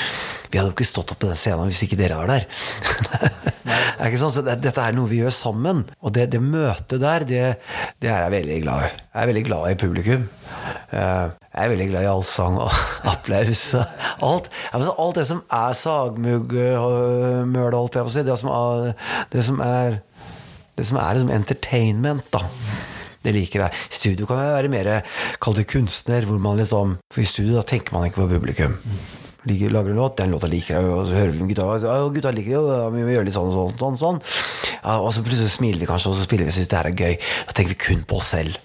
Vi 0.51 0.61
hadde 0.61 0.71
jo 0.71 0.77
ikke 0.77 0.87
stått 0.87 1.11
opp 1.11 1.19
på 1.25 1.31
den 1.31 1.39
scenen 1.39 1.71
hvis 1.71 1.83
ikke 1.87 1.99
dere 1.99 2.21
var 2.21 2.31
der. 2.31 2.47
Er 3.65 4.11
ikke 4.11 4.21
sant? 4.21 4.35
Så 4.37 4.43
det, 4.45 4.59
dette 4.65 4.83
er 4.83 4.95
noe 4.97 5.09
vi 5.11 5.21
gjør 5.23 5.33
sammen. 5.35 5.85
Og 6.05 6.13
det, 6.15 6.27
det 6.35 6.41
møtet 6.43 7.01
der, 7.03 7.25
det, 7.29 7.43
det 8.03 8.11
er 8.11 8.27
jeg 8.27 8.35
veldig 8.35 8.59
glad 8.65 8.87
i. 8.87 8.91
Jeg 9.01 9.21
er 9.23 9.31
veldig 9.31 9.45
glad 9.47 9.71
i 9.71 9.79
publikum. 9.81 10.27
Eh, 10.95 11.27
Jeg 11.55 11.69
er 11.69 11.71
veldig 11.71 11.87
glad 11.93 12.03
i 12.03 12.11
allsang 12.11 12.57
og 12.59 12.79
applaus. 13.13 13.63
Alt, 14.27 14.49
alt 14.75 15.21
det 15.21 15.27
som 15.29 15.45
er 15.55 15.77
sagmugg 15.79 16.51
holdt 16.51 17.95
jeg 17.95 18.03
på 18.03 18.11
å 18.11 18.15
si. 18.17 18.25
Det 18.27 18.39
som 18.41 18.51
er, 18.51 18.91
det 19.31 19.45
som 19.47 19.63
er, 19.63 20.01
det 20.75 20.89
som 20.91 20.99
er 20.99 21.15
liksom 21.15 21.31
entertainment, 21.37 22.27
da. 22.35 22.43
Det 23.25 23.33
liker 23.33 23.63
jeg. 23.63 23.85
I 23.89 23.99
studio 24.03 24.27
kan 24.29 24.43
jeg 24.43 24.57
være 24.57 24.73
mer 24.73 24.91
kall 25.41 25.55
det 25.57 25.69
kunstner, 25.71 26.27
hvor 26.29 26.43
man 26.43 26.59
liksom 26.61 26.99
For 27.15 27.23
i 27.23 27.29
studio 27.29 27.57
da 27.57 27.63
tenker 27.71 27.95
man 27.95 28.11
ikke 28.11 28.25
på 28.25 28.33
publikum. 28.35 28.75
Liker, 29.45 29.73
lager 29.75 29.93
en 29.93 29.99
låt, 30.01 30.17
den 30.17 30.31
låta 30.33 30.49
liker 30.49 30.79
jeg, 30.79 30.89
og 30.89 31.03
så 31.09 31.19
hører 31.19 31.35
vi 31.37 31.49
gutta 31.51 31.67
og 31.69 32.15
gutta 32.15 32.31
liker 32.33 32.55
det, 32.55 32.61
og 32.87 32.95
vi 32.95 33.03
må 33.05 33.13
gjøre 33.13 33.27
litt 33.29 33.37
sånn 33.37 33.51
og 33.51 33.57
sånn, 33.59 33.75
sånn, 33.83 33.99
sånn. 34.01 34.21
Og 34.85 35.11
så 35.13 35.25
plutselig 35.25 35.53
smiler 35.53 35.83
vi 35.83 35.89
kanskje, 35.89 36.13
og 36.13 36.17
så 36.17 36.25
spiller 36.25 36.49
vi 36.49 36.53
og 36.53 36.57
syns 36.57 36.71
det 36.73 36.79
her 36.79 36.89
er 36.89 36.97
gøy. 36.97 37.19
Da 37.49 37.57
tenker 37.57 37.75
vi 37.75 37.81
kun 37.83 38.07
på 38.09 38.21
oss 38.21 38.31
selv. 38.33 38.57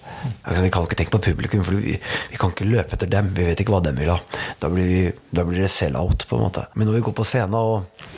Altså, 0.44 0.62
vi 0.64 0.72
kan 0.72 0.88
ikke 0.88 0.98
tenke 1.00 1.14
på 1.16 1.22
publikum, 1.30 1.64
for 1.66 1.76
vi, 1.80 1.98
vi 2.32 2.40
kan 2.40 2.54
ikke 2.54 2.68
løpe 2.68 2.96
etter 2.96 3.12
dem. 3.12 3.28
Vi 3.36 3.50
vet 3.50 3.60
ikke 3.60 3.76
hva 3.76 3.82
dem 3.84 4.00
vil 4.00 4.12
ha. 4.12 4.18
Da 4.60 4.72
blir, 4.72 4.88
vi, 4.88 5.02
da 5.36 5.44
blir 5.48 5.64
det 5.64 5.70
sell-out, 5.72 6.24
på 6.28 6.38
en 6.38 6.46
måte. 6.48 6.66
Men 6.74 6.88
når 6.88 6.98
vi 6.98 7.04
går 7.08 7.16
på 7.20 7.28
scenen 7.28 7.56
og 7.60 8.08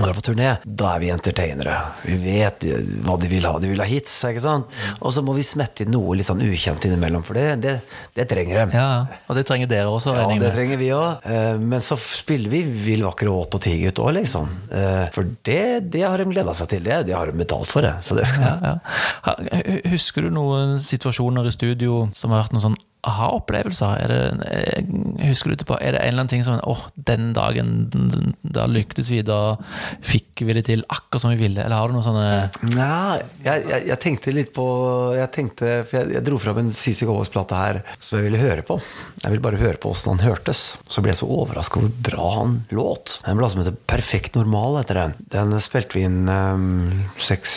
og 0.00 0.08
er 0.08 0.16
på 0.16 0.22
turné, 0.30 0.50
da 0.64 0.94
er 0.94 1.00
vi 1.02 1.10
entertainere. 1.12 1.76
Vi 2.06 2.16
vet 2.22 2.64
hva 3.04 3.16
de 3.20 3.28
vil 3.30 3.44
ha. 3.48 3.52
De 3.60 3.68
vil 3.70 3.82
ha 3.82 3.86
hits. 3.88 4.12
ikke 4.28 4.42
sant? 4.44 4.76
Og 5.00 5.12
så 5.14 5.22
må 5.24 5.34
vi 5.36 5.44
smette 5.46 5.84
inn 5.84 5.92
noe 5.94 6.16
litt 6.18 6.28
sånn 6.28 6.40
ukjent 6.44 6.84
innimellom, 6.88 7.22
for 7.26 7.36
det, 7.38 7.46
det, 7.64 7.74
det 8.16 8.26
trenger 8.30 8.62
dem. 8.62 8.74
Ja, 8.76 8.88
og 9.28 9.36
det 9.38 9.44
trenger 9.48 9.70
dere 9.70 9.92
også. 9.92 10.14
Ja, 10.16 10.26
det 10.40 10.52
trenger 10.56 10.80
vi 10.80 10.90
òg. 10.96 11.28
Men 11.60 11.84
så 11.84 11.98
spiller 12.00 12.50
vi 12.52 12.62
Vill 12.90 13.04
vakker 13.04 13.28
og 13.30 13.42
våt 13.42 13.58
og 13.58 13.64
tigergutt 13.64 14.00
òg, 14.02 14.12
liksom. 14.20 14.48
Eh, 14.72 15.06
For 15.14 15.28
det, 15.46 15.60
det 15.92 16.04
har 16.06 16.18
de 16.22 16.28
gleda 16.30 16.54
seg 16.56 16.70
til. 16.72 16.84
Det, 16.86 17.02
det 17.10 17.16
har 17.16 17.28
de 17.30 17.36
betalt 17.40 17.68
for, 17.70 17.84
det. 17.84 17.94
Så 18.06 18.16
det 18.18 18.26
skal 18.30 18.46
Ja, 18.64 18.76
ja. 19.26 19.34
Husker 19.92 20.24
du 20.26 20.30
noen 20.34 20.78
situasjoner 20.82 21.46
i 21.48 21.52
studio 21.54 22.06
som 22.16 22.32
har 22.32 22.44
vært 22.44 22.54
noen 22.56 22.64
sånn 22.70 22.78
aha-opplevelser? 23.06 24.02
Er 24.04 24.12
det, 24.12 24.46
eh, 24.50 25.28
husker 25.28 25.50
du 25.50 25.56
etterpå, 25.56 25.78
er 25.80 25.94
det 25.94 26.00
en 26.02 26.08
eller 26.12 26.24
annen 26.24 26.32
ting 26.32 26.44
som 26.44 26.60
åh, 26.68 26.82
den 26.94 27.32
dagen 27.36 27.88
da 28.42 28.66
lyktes 28.68 29.10
vi, 29.12 29.22
da 29.26 29.56
fikk 30.04 30.44
vi 30.44 30.56
det 30.56 30.66
til 30.68 30.84
akkurat 30.88 31.24
som 31.24 31.34
vi 31.34 31.40
ville? 31.40 31.62
Eller 31.64 31.76
har 31.80 31.88
du 31.88 31.96
noen 31.96 32.06
sånne 32.06 32.74
Nei, 32.76 33.20
jeg, 33.44 33.64
jeg, 33.70 33.86
jeg 33.90 34.00
tenkte 34.02 34.34
litt 34.34 34.52
på 34.56 34.66
Jeg 35.16 35.30
tenkte, 35.34 35.72
for 35.88 36.00
jeg, 36.00 36.14
jeg 36.16 36.26
dro 36.26 36.40
fram 36.42 36.60
en 36.62 36.72
CC 36.74 37.06
Cowboys-plate 37.06 37.60
her 37.60 37.80
som 37.98 38.18
jeg 38.18 38.28
ville 38.28 38.40
høre 38.42 38.64
på. 38.66 38.78
Jeg 39.22 39.32
ville 39.32 39.44
bare 39.44 39.60
høre 39.60 39.80
på 39.80 39.92
åssen 39.94 40.16
han 40.16 40.24
hørtes. 40.26 40.62
Så 40.90 41.02
ble 41.02 41.14
jeg 41.14 41.20
så 41.22 41.30
overraska 41.30 41.80
hvor 41.80 41.92
bra 42.10 42.30
han 42.36 42.58
låt. 42.74 43.18
En 43.24 43.38
plate 43.40 43.54
som 43.54 43.62
heter 43.64 43.78
Perfekt 43.90 44.36
normal, 44.38 44.80
heter 44.80 45.00
den. 45.00 45.16
Den 45.32 45.56
spilte 45.62 45.98
vi 45.98 46.04
inn 46.08 46.28
um, 46.28 46.90
seks 47.20 47.52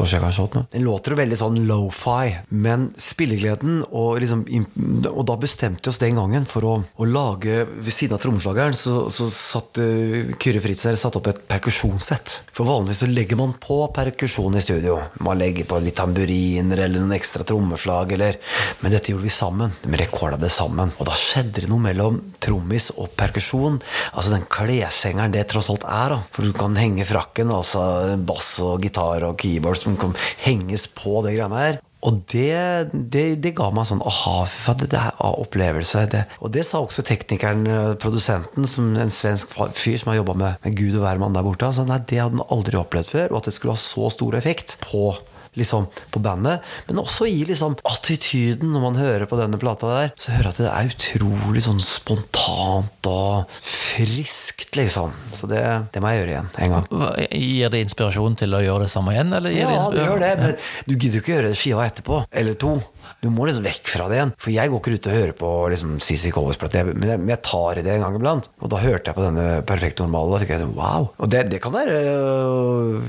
år 0.00 0.08
siden, 0.10 0.26
kanskje. 0.26 0.64
Den 0.72 0.84
låter 0.86 1.14
jo 1.14 1.20
veldig 1.20 1.38
sånn 1.40 1.60
lofi, 1.68 2.34
men 2.50 2.90
spillegleden 3.00 3.82
og 3.86 4.20
liksom 4.22 4.44
Og 4.86 5.22
da 5.26 5.36
bestemte 5.40 5.88
vi 5.88 5.92
oss 5.92 6.00
den 6.02 6.18
gangen 6.18 6.46
for 6.48 6.66
å, 6.66 6.74
å 6.82 7.06
lage 7.08 7.64
Ved 7.66 7.92
siden 7.94 8.16
av 8.16 8.22
trommeslageren 8.22 8.76
så, 8.76 9.06
så 9.12 9.28
satt 9.32 9.80
uh, 9.82 10.32
Kyrre 10.42 10.62
Fritz 10.62 10.84
her 10.88 10.98
satt 11.00 11.16
opp 11.18 11.30
et 11.30 11.42
perkusjonssett. 11.48 12.34
For 12.54 12.68
vanligvis 12.68 13.02
så 13.04 13.08
legger 13.10 13.40
man 13.40 13.54
på 13.60 13.78
perkusjon 13.96 14.58
i 14.58 14.62
studio. 14.62 14.98
Man 15.24 15.40
legger 15.40 15.68
på 15.68 15.80
litt 15.82 15.96
tamburiner 15.98 16.84
eller 16.86 17.02
noen 17.02 17.16
ekstra 17.16 17.46
trommeslag, 17.46 18.14
eller 18.16 18.38
Men 18.82 18.94
dette 18.94 19.12
gjorde 19.12 19.26
vi 19.26 19.32
sammen. 19.32 19.74
Vi 19.82 20.00
rekorda 20.00 20.38
det 20.40 20.52
sammen. 20.54 20.92
Og 20.98 21.08
da 21.08 21.16
skjedde 21.18 21.64
det 21.64 21.70
noe 21.70 21.82
mellom 21.82 22.20
trommis 22.42 22.90
og 22.96 23.10
perkusjon. 23.18 23.80
Altså 24.12 24.34
den 24.34 24.46
kleshengeren 24.52 25.34
det 25.34 25.46
tross 25.50 25.70
alt 25.72 25.86
er, 25.88 26.16
da. 26.16 26.20
For 26.34 26.46
du 26.46 26.54
kan 26.56 26.76
henge 26.78 27.06
frakken, 27.08 27.52
altså 27.54 28.16
bass 28.28 28.56
og 28.64 28.84
gitar 28.84 29.26
og 29.28 29.38
keyboard 29.40 29.80
som 29.80 29.98
kan 30.00 30.16
henges 30.44 30.88
på 30.94 31.20
det 31.26 31.36
greiene 31.38 31.64
her. 31.64 31.82
Og 32.06 32.20
det, 32.30 32.92
det, 32.92 33.24
det 33.42 33.54
ga 33.58 33.68
meg 33.74 33.88
sånn 33.88 34.02
aha, 34.06 34.44
faen, 34.50 34.84
det, 34.86 35.00
er 35.00 35.40
opplevelse. 35.42 36.04
Det. 36.12 36.24
Og 36.38 36.52
det 36.54 36.62
sa 36.68 36.82
også 36.84 37.02
teknikeren, 37.06 37.64
eh, 37.66 37.94
produsenten, 38.00 38.68
som 38.70 38.92
en 38.94 39.12
svensk 39.12 39.56
fyr 39.74 39.98
som 39.98 40.12
har 40.12 40.20
jobba 40.20 40.36
med, 40.38 40.60
med 40.66 40.76
Gud 40.78 41.00
og 41.00 41.06
hvermann 41.06 41.34
der 41.34 41.46
borte. 41.46 41.66
Altså, 41.66 41.86
nei, 41.88 41.98
det 42.06 42.22
hadde 42.22 42.38
han 42.38 42.54
aldri 42.54 42.78
opplevd 42.78 43.10
før, 43.10 43.32
og 43.32 43.40
at 43.40 43.50
det 43.50 43.56
skulle 43.56 43.74
ha 43.74 43.82
så 43.82 44.12
stor 44.14 44.38
effekt 44.38 44.78
på 44.84 45.10
liksom 45.56 45.86
på 46.12 46.20
bandet, 46.22 46.60
men 46.88 47.00
også 47.02 47.26
i 47.30 47.44
liksom 47.48 47.76
attityden 47.88 48.72
når 48.74 48.82
man 48.86 48.98
hører 49.00 49.26
på 49.30 49.38
denne 49.40 49.58
plata 49.60 49.86
der, 49.92 50.12
så 50.20 50.34
hører 50.36 50.50
jeg 50.50 50.54
at 50.54 50.60
det 50.60 50.70
er 50.72 50.90
utrolig 50.94 51.62
sånn 51.64 51.80
spontant 51.82 53.08
og 53.10 53.46
friskt, 53.64 54.74
liksom. 54.76 55.12
Så 55.36 55.48
det, 55.50 55.62
det 55.94 56.02
må 56.02 56.10
jeg 56.12 56.20
gjøre 56.22 56.34
igjen 56.34 56.50
en 56.66 56.74
gang. 56.76 56.88
Gir 57.30 57.72
det 57.72 57.80
inspirasjon 57.86 58.36
til 58.38 58.56
å 58.56 58.62
gjøre 58.64 58.86
det 58.86 58.92
samme 58.92 59.14
igjen? 59.14 59.32
Ja, 59.56 59.86
det 59.92 60.04
gjør 60.04 60.22
det, 60.22 60.32
men 60.42 60.56
du 60.88 60.94
gidder 60.96 61.18
jo 61.18 61.24
ikke 61.24 61.34
gjøre 61.36 61.52
det 61.52 61.58
skiva 61.60 61.86
etterpå. 61.88 62.22
Eller 62.36 62.58
to. 62.60 62.74
Du 63.22 63.28
må 63.32 63.46
liksom 63.48 63.64
vekk 63.64 63.88
fra 63.88 64.08
det 64.10 64.18
igjen. 64.18 64.32
For 64.42 64.52
jeg 64.52 64.70
går 64.72 64.80
ikke 64.82 64.96
ut 64.98 65.08
og 65.08 65.14
hører 65.16 65.34
på 65.38 65.50
liksom 65.72 65.96
CC 66.02 66.32
Covers-plate, 66.34 66.82
men, 66.92 67.08
jeg- 67.08 67.26
jeg 67.30 67.42
tar 67.46 67.78
i 67.78 67.82
det 67.86 67.94
en 67.96 68.02
gang 68.04 68.16
iblant. 68.18 68.48
Og 68.60 68.70
da 68.72 68.76
hørte 68.82 69.10
jeg 69.10 69.16
på 69.16 69.24
denne 69.24 69.46
Perfekt 69.66 70.00
normale, 70.02 70.26
og 70.28 70.34
da 70.36 70.42
fikk 70.44 70.52
jeg 70.56 70.60
sånn 70.64 70.74
wow. 70.76 71.08
Og 71.22 71.30
det, 71.32 71.44
det 71.50 71.60
kan 71.62 71.72
være 71.72 71.96
øh, 72.12 73.02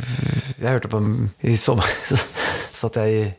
Jeg 0.62 0.70
hørte 0.72 0.90
på 0.94 1.02
den 1.02 1.30
i 1.44 1.56
sommer, 1.60 1.86
så 2.78 2.92
at 2.92 3.02
jeg 3.04 3.32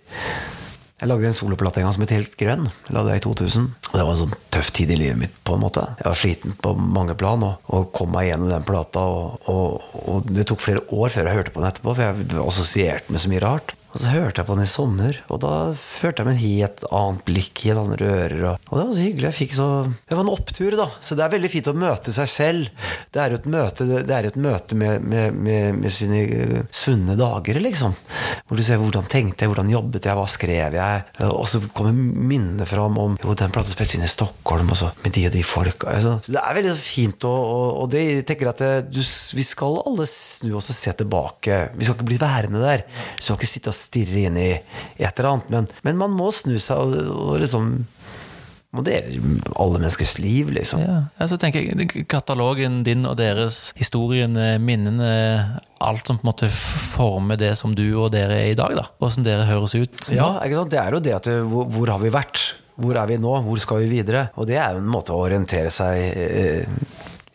jeg 0.99 1.07
lagde 1.13 1.29
en 1.29 1.37
soloplate 1.37 1.79
en 1.79 1.87
gang 1.87 1.95
som 1.95 2.03
het 2.03 2.11
Helt 2.17 2.33
grønn. 2.41 2.65
La 2.91 2.97
lagde 2.97 3.13
jeg 3.15 3.21
i 3.21 3.27
2000. 3.29 3.67
Og 3.93 3.93
det 3.95 4.03
var 4.03 4.09
en 4.11 4.19
sånn 4.19 4.33
tøff 4.51 4.73
tid 4.75 4.91
i 4.91 4.97
livet 4.99 5.21
mitt, 5.21 5.37
på 5.47 5.55
en 5.55 5.63
måte. 5.63 5.85
Jeg 6.01 6.09
var 6.09 6.19
sliten 6.19 6.57
på 6.59 6.73
mange 6.75 7.15
plan 7.19 7.45
og, 7.47 7.69
og 7.71 7.93
kom 7.95 8.11
meg 8.17 8.33
gjennom 8.33 8.51
den 8.51 8.67
plata. 8.67 9.05
Og, 9.07 9.47
og, 9.53 9.93
og 10.11 10.27
det 10.27 10.49
tok 10.51 10.65
flere 10.65 10.83
år 10.91 11.15
før 11.15 11.31
jeg 11.31 11.39
hørte 11.39 11.55
på 11.55 11.63
den 11.63 11.71
etterpå, 11.71 11.95
for 11.95 12.03
jeg 12.03 12.17
assosierte 12.19 12.49
assosiert 12.51 13.13
med 13.15 13.23
så 13.23 13.31
mye 13.31 13.45
rart. 13.47 13.77
Og 13.99 14.05
så 14.05 14.13
hørte 14.15 14.39
jeg 14.39 14.47
på 14.47 14.55
den 14.55 14.63
i 14.63 14.71
sommer, 14.71 15.17
og 15.27 15.41
da 15.43 15.53
følte 15.75 16.23
jeg 16.23 16.29
med 16.29 16.37
et 16.37 16.43
helt 16.45 16.83
annet 16.95 17.23
blikk, 17.27 17.65
i 17.67 17.73
andre 17.75 18.07
ører. 18.07 18.43
Og, 18.47 18.69
det 18.71 18.83
var 18.85 18.93
så 18.95 19.03
hyggelig. 19.03 19.27
Jeg 19.27 19.35
fikk 19.35 19.55
så 19.57 19.67
Det 19.91 20.15
var 20.15 20.23
en 20.23 20.31
opptur, 20.31 20.77
da. 20.79 20.87
Så 21.03 21.17
det 21.19 21.25
er 21.25 21.33
veldig 21.33 21.51
fint 21.51 21.71
å 21.73 21.75
møte 21.75 22.15
seg 22.15 22.29
selv. 22.31 22.85
Det 23.11 23.23
er 23.25 23.35
jo 23.35 23.41
et 23.41 23.49
møte, 23.51 23.87
jo 23.89 23.99
et 23.99 24.39
møte 24.39 24.79
med, 24.79 25.03
med, 25.03 25.35
med, 25.35 25.81
med 25.81 25.95
sine 25.95 26.21
eh, 26.23 26.61
svunne 26.71 27.17
dager, 27.19 27.59
liksom. 27.65 27.97
Hvor 28.47 28.61
du 28.61 28.63
ser 28.63 28.79
hvordan 28.79 29.09
tenkte 29.11 29.43
jeg, 29.43 29.51
hvordan 29.51 29.75
jobbet 29.75 30.07
jeg, 30.07 30.19
hva 30.21 30.29
skrev 30.31 30.79
jeg? 30.79 31.03
Og 31.27 31.43
så 31.51 31.61
kommer 31.75 31.99
minnene 31.99 32.69
fram 32.71 33.01
om 33.03 33.19
Jo, 33.19 33.35
den 33.35 33.51
plata 33.55 33.75
spilte 33.75 33.99
inn 33.99 34.07
i 34.07 34.13
Stockholm, 34.13 34.71
og 34.71 34.79
så 34.79 34.93
med 35.03 35.17
de 35.19 35.27
og 35.27 35.35
de 35.35 35.43
folka. 35.43 35.91
Altså. 35.97 36.15
Så 36.23 36.37
det 36.37 36.45
er 36.45 36.59
veldig 36.61 36.77
fint, 36.79 37.27
og, 37.27 37.51
og, 37.51 37.67
og 37.83 37.91
det 37.97 38.07
jeg 38.07 38.29
tenker 38.31 38.53
at 38.53 38.63
det, 38.63 38.73
du, 38.95 39.03
vi 39.03 39.49
skal 39.51 39.83
alle 39.83 40.07
snu 40.07 40.55
oss 40.63 40.71
og 40.71 40.79
se 40.85 40.95
tilbake. 41.03 41.61
Vi 41.75 41.83
skal 41.83 41.99
ikke 41.99 42.11
bli 42.13 42.23
værende 42.23 42.63
der. 42.63 42.87
Vi 43.19 43.27
skal 43.27 43.41
ikke 43.41 43.51
sitte 43.51 43.75
og 43.75 43.79
stirre 43.89 44.27
inn 44.29 44.41
i 44.41 44.51
et 44.55 45.09
eller 45.11 45.33
annet, 45.35 45.55
men, 45.55 45.71
men 45.87 46.03
man 46.07 46.15
må 46.17 46.31
snu 46.35 46.59
seg 46.61 46.79
og, 46.79 46.99
og 47.09 47.39
liksom 47.43 47.73
modere 48.77 49.17
alle 49.57 49.79
menneskers 49.81 50.19
liv, 50.21 50.51
liksom. 50.53 50.83
Ja, 50.85 51.27
så 51.29 51.39
tenker 51.41 51.65
jeg 51.65 52.05
Katalogen 52.11 52.83
din 52.85 53.07
og 53.09 53.17
deres, 53.21 53.71
historiene, 53.79 54.59
minnene, 54.61 55.09
alt 55.81 56.11
som 56.11 56.19
på 56.21 56.27
en 56.27 56.29
måte 56.29 56.51
former 56.53 57.41
det 57.41 57.55
som 57.59 57.73
du 57.77 57.87
og 57.95 58.13
dere 58.13 58.43
er 58.43 58.53
i 58.53 58.59
dag. 58.59 58.77
da 58.77 58.85
Åssen 59.05 59.25
dere 59.27 59.49
høres 59.49 59.77
ut. 59.79 60.03
Ja, 60.13 60.35
ikke 60.45 60.61
sant? 60.61 60.75
det 60.75 60.83
er 60.83 60.97
jo 60.99 61.05
det 61.05 61.17
at 61.17 61.31
hvor, 61.49 61.69
hvor 61.73 61.95
har 61.95 62.03
vi 62.03 62.13
vært? 62.13 62.43
Hvor 62.79 62.95
er 63.01 63.09
vi 63.11 63.17
nå? 63.19 63.33
Hvor 63.43 63.59
skal 63.63 63.83
vi 63.83 63.89
videre? 63.97 64.29
Og 64.39 64.47
det 64.47 64.61
er 64.61 64.77
jo 64.77 64.85
en 64.85 64.93
måte 64.93 65.17
å 65.17 65.25
orientere 65.25 65.73
seg 65.75 65.99
eh, 65.99 66.79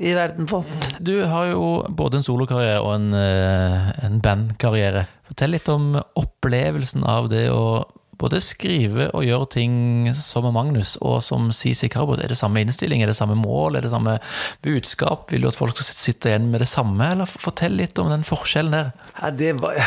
i 0.03 0.13
verden 0.17 0.47
på. 0.49 0.61
Du 0.99 1.15
har 1.29 1.49
jo 1.53 1.65
både 1.89 2.19
en 2.19 2.25
solokarriere 2.25 2.81
og 2.83 2.95
en, 2.97 3.13
eh, 3.17 3.91
en 4.05 4.19
bandkarriere. 4.23 5.05
Fortell 5.27 5.55
litt 5.55 5.69
om 5.71 5.93
opplevelsen 6.19 7.05
av 7.07 7.29
det 7.31 7.47
å 7.53 7.85
både 8.23 8.41
skrive 8.43 9.09
og 9.11 9.25
gjøre 9.27 9.49
ting 9.57 9.75
som 10.17 10.47
Magnus 10.53 10.95
og 11.03 11.19
som 11.25 11.51
CC 11.55 11.89
Carbot. 11.91 12.21
Er 12.23 12.31
det 12.31 12.39
samme 12.39 12.63
innstilling, 12.63 13.03
er 13.03 13.11
det 13.11 13.17
samme 13.19 13.35
mål, 13.39 13.77
er 13.77 13.85
det 13.85 13.93
samme 13.93 14.17
budskap? 14.63 15.31
Vil 15.31 15.43
du 15.43 15.49
at 15.49 15.59
folk 15.59 15.75
skal 15.77 15.97
sitte 15.97 16.31
igjen 16.31 16.49
med 16.51 16.63
det 16.63 16.69
samme, 16.71 17.11
eller 17.13 17.29
fortell 17.29 17.75
litt 17.79 17.99
om 18.01 18.11
den 18.11 18.25
forskjellen 18.27 18.75
der? 18.75 18.91
Ja, 19.19 19.31
var, 19.59 19.79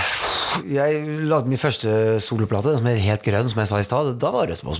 jeg 0.65 1.01
lagde 1.29 1.51
min 1.51 1.61
første 1.61 2.19
soloplate, 2.23 2.77
som 2.79 2.89
er 2.89 3.01
helt 3.03 3.25
grønn, 3.27 3.49
som 3.51 3.61
jeg 3.63 3.71
sa 3.71 3.81
i 3.81 3.87
stad. 3.87 4.13
Da 4.23 4.33
var 4.35 4.51
det 4.51 4.59
som, 4.61 4.73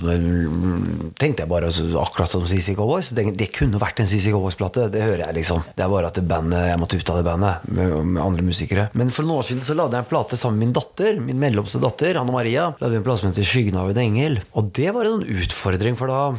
tenkte 1.17 1.45
jeg 1.45 1.51
bare 1.51 1.71
akkurat 2.01 2.31
som 2.31 2.45
CC 2.49 2.75
Cowboys. 2.77 3.11
Det, 3.15 3.27
det 3.37 3.49
kunne 3.55 3.81
vært 3.81 4.01
en 4.03 4.09
CC 4.09 4.31
Cowboys-plate, 4.33 4.87
det 4.93 5.05
hører 5.05 5.27
jeg 5.27 5.39
liksom. 5.41 5.63
Det 5.77 5.85
er 5.85 5.91
bare 5.91 6.11
at 6.11 6.21
bandet, 6.27 6.69
jeg 6.71 6.81
måtte 6.81 6.99
ut 6.99 7.13
av 7.13 7.21
det 7.21 7.27
bandet 7.27 7.69
med, 7.71 7.95
med 8.13 8.23
andre 8.23 8.45
musikere. 8.47 8.87
Men 8.97 9.13
for 9.13 9.27
noen 9.27 9.41
år 9.41 9.49
siden 9.51 9.65
så 9.65 9.77
lagde 9.77 9.97
jeg 9.97 10.05
en 10.05 10.11
plate 10.11 10.39
sammen 10.39 10.61
med 10.61 10.69
min 10.69 10.77
datter, 10.77 11.21
min 11.23 11.41
mellomste 11.41 11.81
datter, 11.83 12.19
Anne 12.21 12.35
Maria. 12.35 12.69
Lagde 12.81 12.99
en 12.99 13.05
plate 13.05 13.23
som 13.23 13.31
heter 13.31 13.46
'Skyggen 13.47 13.79
av 13.79 13.89
en 13.89 14.03
engel'. 14.03 14.41
Og 14.53 14.71
det 14.75 14.91
var 14.93 15.07
en 15.07 15.23
utfordring, 15.23 15.95
for 15.95 16.11
da 16.11 16.35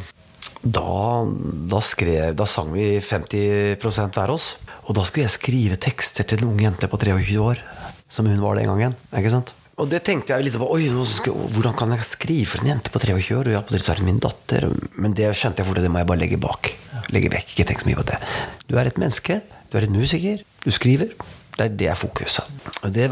da, 0.59 1.23
da, 1.71 1.79
skrev, 1.79 2.33
da 2.35 2.45
sang 2.49 2.73
vi 2.73 2.99
50 2.99 3.79
hver 3.79 4.33
oss. 4.33 4.57
Og 4.89 4.95
da 4.97 5.05
skulle 5.07 5.27
jeg 5.27 5.37
skrive 5.37 5.77
tekster 5.79 6.27
til 6.27 6.41
en 6.41 6.51
ung 6.51 6.59
jente 6.59 6.89
på 6.91 6.99
23 6.99 7.39
år. 7.39 7.61
Som 8.09 8.27
hun 8.27 8.41
var 8.41 8.57
den 8.57 8.67
gangen. 8.67 8.95
Ikke 9.15 9.31
sant? 9.31 9.53
Og 9.79 9.87
det 9.87 10.01
tenkte 10.03 10.33
jeg 10.33 10.43
liksom 10.43 10.65
Oi, 10.67 10.89
hvordan 10.91 11.75
kan 11.79 11.93
jeg 11.95 12.07
skrive 12.07 12.49
for 12.51 12.63
en 12.63 12.73
jente 12.73 12.91
på 12.91 12.99
23 12.99 13.37
år? 13.37 13.51
Ja, 13.53 13.63
på 13.63 13.75
det 13.75 13.83
er 13.87 14.03
min 14.03 14.19
datter. 14.19 14.67
Men 14.99 15.15
det 15.15 15.31
skjønte 15.31 15.63
jeg 15.63 15.69
fort, 15.69 15.79
det 15.79 15.91
må 15.91 16.01
jeg 16.01 16.09
bare 16.09 16.23
legge 16.25 16.41
bak. 16.41 16.73
Legge 17.15 17.31
vekk. 17.31 17.53
Ikke 17.55 17.69
tenk 17.69 17.83
så 17.83 17.87
mye 17.87 17.99
på 18.01 18.07
det. 18.09 18.19
Du 18.67 18.75
er 18.75 18.89
et 18.89 18.99
menneske. 18.99 19.39
Du 19.71 19.79
er 19.79 19.87
en 19.87 19.95
musiker. 19.95 20.43
Du 20.65 20.71
skriver. 20.75 21.13
Det 21.59 21.65
er 21.67 21.75
det 21.75 21.95
fokuset. 21.99 22.47
Det, 22.95 23.09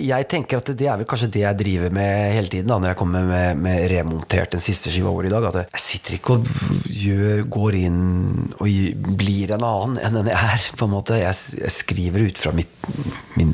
jeg 0.00 0.28
tenker 0.30 0.62
at 0.62 0.70
det 0.72 0.86
er 0.88 0.96
vel 1.00 1.08
kanskje 1.08 1.28
det 1.34 1.42
jeg 1.42 1.58
driver 1.60 1.92
med 1.92 2.32
hele 2.32 2.48
tiden, 2.48 2.70
da, 2.70 2.78
når 2.80 2.94
jeg 2.94 2.98
kommer 3.02 3.26
med, 3.28 3.60
med 3.60 3.82
remontert 3.92 4.54
den 4.56 4.64
siste 4.64 4.92
skiva 4.92 5.12
vår 5.12 5.28
i 5.28 5.32
dag. 5.34 5.48
At 5.50 5.58
jeg 5.66 5.84
sitter 5.84 6.16
ikke 6.16 6.38
og 6.38 6.48
gjør, 6.88 7.42
går 7.58 7.78
inn 7.82 8.00
og 8.56 9.12
blir 9.20 9.52
en 9.52 9.66
annen 9.68 10.00
enn 10.00 10.16
den 10.16 10.32
jeg 10.32 10.52
er. 10.54 10.70
på 10.80 10.88
en 10.88 10.94
måte. 10.96 11.20
Jeg, 11.20 11.36
jeg 11.60 11.74
skriver 11.74 12.24
ut 12.30 12.40
fra 12.40 12.54
mitt, 12.56 12.88
min 13.36 13.52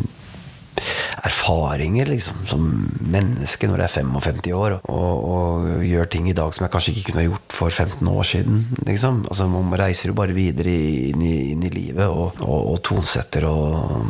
erfaringer 1.24 2.08
liksom, 2.10 2.42
som 2.48 2.64
menneske 3.00 3.68
når 3.68 3.84
jeg 3.84 3.88
er 3.88 3.94
55 4.04 4.50
år, 4.56 4.76
og, 4.92 5.12
og 5.34 5.84
gjør 5.86 6.10
ting 6.12 6.28
i 6.28 6.36
dag 6.36 6.52
som 6.54 6.66
jeg 6.66 6.72
kanskje 6.74 6.94
ikke 6.94 7.12
kunne 7.12 7.26
gjort 7.28 7.56
for 7.56 7.70
15 7.70 8.10
år 8.12 8.28
siden. 8.28 8.58
Liksom. 8.84 9.22
Altså, 9.30 9.48
man 9.48 9.78
reiser 9.80 10.10
jo 10.10 10.18
bare 10.18 10.36
videre 10.36 10.74
inn 11.10 11.24
i, 11.24 11.36
inn 11.54 11.64
i 11.64 11.72
livet 11.72 12.04
og, 12.08 12.42
og, 12.44 12.74
og 12.74 12.82
tonsetter 12.84 13.48
og, 13.48 14.04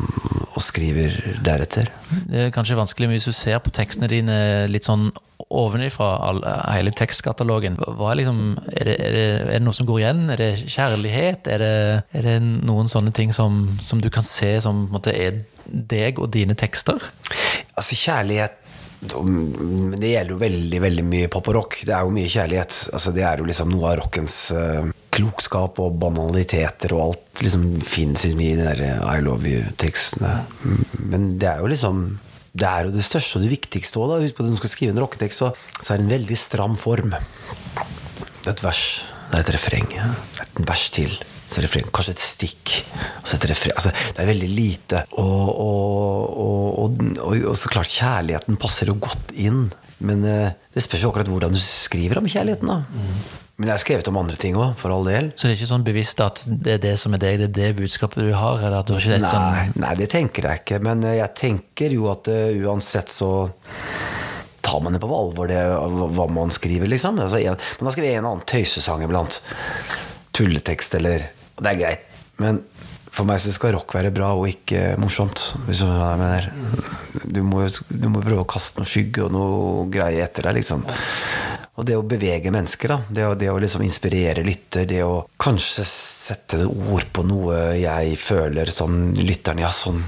og 0.50 0.62
skriver 0.62 1.14
deretter. 1.44 1.92
Det 2.26 2.48
er 2.48 2.54
kanskje 2.54 2.80
vanskelig, 2.80 3.10
men 3.10 3.20
hvis 3.20 3.30
du 3.30 3.36
ser 3.36 3.62
på 3.62 3.74
tekstene 3.74 4.10
dine 4.10 4.40
litt 4.70 4.90
sånn 4.90 5.12
ovenifra 5.54 6.32
hele 6.72 6.90
tekstkatalogen, 6.96 7.76
er 7.78 8.18
liksom 8.18 8.38
er 8.72 8.88
det, 8.88 8.94
er, 8.98 9.14
det, 9.14 9.26
er 9.44 9.58
det 9.58 9.64
noe 9.66 9.76
som 9.76 9.86
går 9.86 10.02
igjen? 10.02 10.22
Er 10.34 10.40
det 10.40 10.52
kjærlighet? 10.64 11.50
Er 11.54 11.62
det, 11.62 12.22
det 12.26 12.38
noen 12.42 12.90
sånne 12.90 13.14
ting 13.14 13.34
som, 13.36 13.66
som 13.84 14.02
du 14.02 14.10
kan 14.14 14.26
se 14.26 14.56
som 14.64 14.86
måte 14.90 15.14
er 15.14 15.44
deg 15.66 16.20
og 16.22 16.30
dine 16.34 16.56
tekster? 16.58 17.00
Altså, 17.74 17.96
kjærlighet 17.98 18.60
det 19.04 20.10
gjelder 20.10 20.32
jo 20.32 20.40
veldig 20.40 20.80
veldig 20.80 21.04
mye 21.06 21.30
pop 21.32 21.48
og 21.50 21.56
rock. 21.58 21.78
Det 21.84 21.94
er 21.94 22.04
jo 22.06 22.12
mye 22.14 22.30
kjærlighet. 22.30 22.76
Altså, 22.96 23.12
det 23.14 23.24
er 23.26 23.40
jo 23.40 23.48
liksom 23.48 23.72
noe 23.72 23.90
av 23.90 23.98
rockens 24.00 24.36
uh, 24.56 24.92
klokskap 25.14 25.80
og 25.82 25.98
banaliteter 26.00 26.94
og 26.96 27.02
alt 27.08 27.42
liksom 27.44 27.66
finnes 27.84 28.24
i 28.26 28.32
de 28.34 28.50
der 28.58 28.82
I 29.02 29.18
love 29.24 29.48
you-tekstene. 29.50 30.32
Men 31.04 31.34
det 31.40 31.50
er 31.52 31.60
jo 31.62 31.72
liksom 31.72 32.06
Det 32.54 32.66
er 32.68 32.86
jo 32.86 32.94
det 32.94 33.02
største 33.02 33.38
og 33.38 33.44
det 33.44 33.50
viktigste 33.50 33.98
òg. 33.98 34.20
Husk 34.22 34.36
på 34.38 34.44
at 34.44 34.48
når 34.48 34.56
du 34.56 34.62
skal 34.62 34.70
skrive 34.70 34.94
en 34.94 35.02
rocketekst, 35.02 35.42
så, 35.42 35.50
så 35.80 35.94
er 35.94 35.98
det 35.98 36.06
en 36.06 36.14
veldig 36.14 36.38
stram 36.38 36.76
form. 36.78 37.16
Det 37.18 38.46
er 38.46 38.54
et 38.54 38.62
vers, 38.62 38.82
det 39.32 39.40
er 39.40 39.42
et 39.42 39.54
refreng. 39.56 39.96
Et 39.98 40.68
vers 40.68 40.90
til. 40.94 41.18
Så 41.54 41.62
refreng, 41.62 41.86
kanskje 41.94 42.16
et 42.16 42.22
stikk. 42.22 42.72
Og 43.20 43.28
så 43.30 43.36
et 43.36 43.46
refreng. 43.52 43.76
Altså, 43.78 43.92
det 43.94 44.22
er 44.24 44.26
veldig 44.26 44.50
lite. 44.50 45.04
Og, 45.22 45.52
og, 45.62 46.98
og, 47.22 47.54
så 47.58 47.70
klart, 47.70 47.92
kjærligheten 47.94 48.58
passer 48.58 48.90
jo 48.90 48.96
godt 48.98 49.30
inn. 49.38 49.68
Men 50.04 50.24
eh, 50.26 50.56
det 50.74 50.82
spørs 50.82 51.04
jo 51.04 51.12
akkurat 51.12 51.30
hvordan 51.30 51.54
du 51.54 51.60
skriver 51.62 52.18
om 52.18 52.26
kjærligheten. 52.26 52.66
da 52.66 52.80
Men 53.54 53.68
jeg 53.68 53.72
har 53.76 53.82
skrevet 53.84 54.10
om 54.10 54.18
andre 54.18 54.40
ting 54.40 54.58
òg, 54.58 54.74
for 54.80 54.90
all 54.90 55.06
del. 55.06 55.30
Så 55.36 55.46
det 55.46 55.52
er 55.52 55.60
ikke 55.60 55.70
sånn 55.70 55.86
bevisst 55.86 56.24
at 56.24 56.42
det 56.48 56.74
er 56.74 56.82
det 56.82 56.96
som 56.98 57.14
er 57.14 57.22
deg, 57.22 57.38
det 57.44 57.46
er 57.52 57.54
det 57.60 57.78
budskapet 57.78 58.26
du 58.26 58.32
har? 58.34 58.58
Eller 58.58 58.80
at 58.80 58.90
du 58.90 58.96
har 58.96 59.06
ikke 59.06 59.20
et 59.20 59.26
Nei, 59.28 59.30
sånn 59.30 59.78
nei, 59.86 59.94
det 60.02 60.10
tenker 60.16 60.50
jeg 60.50 60.64
ikke. 60.64 60.82
Men 60.88 61.06
eh, 61.06 61.20
jeg 61.20 61.34
tenker 61.38 61.94
jo 61.94 62.10
at 62.10 62.32
eh, 62.34 62.58
uansett 62.66 63.14
så 63.14 63.30
tar 64.64 64.82
man 64.82 64.96
det 64.96 65.04
på 65.04 65.12
alvor, 65.12 65.46
det, 65.46 65.60
hva 66.18 66.26
man 66.34 66.50
skriver, 66.50 66.90
liksom. 66.90 67.22
Altså, 67.22 67.38
en, 67.38 67.62
man 67.78 67.92
har 67.92 67.94
skrevet 67.94 68.18
en 68.18 68.26
og 68.26 68.34
annen 68.34 68.46
tøysesang 68.50 69.06
iblant. 69.06 69.38
Tulletekst 70.34 70.98
eller 70.98 71.28
Og 71.56 71.64
det 71.64 71.72
er 71.72 71.80
greit. 71.80 72.20
Men 72.42 72.60
for 73.14 73.28
meg 73.28 73.38
så 73.38 73.52
skal 73.54 73.76
rock 73.76 73.94
være 73.94 74.10
bra 74.14 74.32
og 74.34 74.48
ikke 74.50 74.96
morsomt. 74.98 75.52
Hvis 75.68 75.84
du 75.84 75.86
hva 75.86 76.12
jeg 76.14 76.22
mener. 76.22 76.48
Du 77.30 77.42
må 77.46 77.62
du 77.70 78.08
må 78.10 78.22
prøve 78.24 78.42
å 78.42 78.50
kaste 78.50 78.82
noe 78.82 78.90
skygge 78.90 79.28
og 79.28 79.34
noe 79.34 79.84
greie 79.92 80.24
etter 80.24 80.48
deg, 80.48 80.58
liksom. 80.58 80.82
Og 81.74 81.86
det 81.86 81.96
å 81.98 82.04
bevege 82.06 82.52
mennesker, 82.54 82.90
da. 82.90 82.98
Det 83.10 83.24
å, 83.26 83.36
det 83.38 83.50
å 83.50 83.60
liksom 83.62 83.82
inspirere 83.86 84.44
lytter. 84.46 84.86
Det 84.90 85.02
å 85.06 85.24
kanskje 85.42 85.86
sette 85.90 86.60
ord 86.66 87.06
på 87.14 87.24
noe 87.26 87.72
jeg 87.78 88.18
føler 88.18 88.70
som 88.74 89.12
lytteren 89.18 89.62
Ja, 89.62 89.70
sånn 89.74 90.02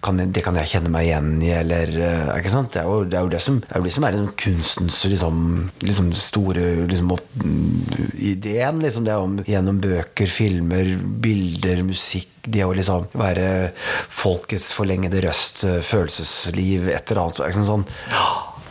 kan, 0.00 0.16
det 0.32 0.42
kan 0.44 0.56
jeg 0.56 0.70
kjenne 0.70 0.90
meg 0.92 1.06
igjen 1.08 1.28
i, 1.44 1.50
eller 1.52 1.90
eh, 2.00 2.30
Ikke 2.38 2.52
sant? 2.52 2.72
Det 2.72 2.80
er 2.80 2.88
jo 2.88 3.04
det, 3.04 3.18
er 3.18 3.26
jo 3.26 3.32
det, 3.34 3.40
som, 3.44 3.58
det, 3.60 3.68
er 3.68 3.82
jo 3.82 3.86
det 3.86 3.92
som 3.94 4.06
er 4.06 4.16
liksom 4.16 4.30
kunstens 4.42 4.98
liksom, 5.12 5.42
liksom 5.84 6.10
store 6.16 6.66
liksom, 6.88 7.12
opp, 7.16 7.26
mm, 7.42 8.14
ideen. 8.30 8.80
Liksom, 8.84 9.06
det 9.08 9.16
om, 9.20 9.36
gjennom 9.44 9.80
bøker, 9.84 10.32
filmer, 10.32 10.94
bilder, 11.24 11.84
musikk. 11.86 12.28
Det 12.40 12.64
å 12.64 12.72
liksom 12.72 13.10
være 13.20 13.46
folkets 14.08 14.70
forlengede 14.72 15.20
røst, 15.26 15.66
eh, 15.68 15.80
følelsesliv, 15.84 16.88
et 16.88 17.12
eller 17.12 17.26
annet. 17.26 17.42
Sant, 17.60 17.68
sånn, 17.68 17.88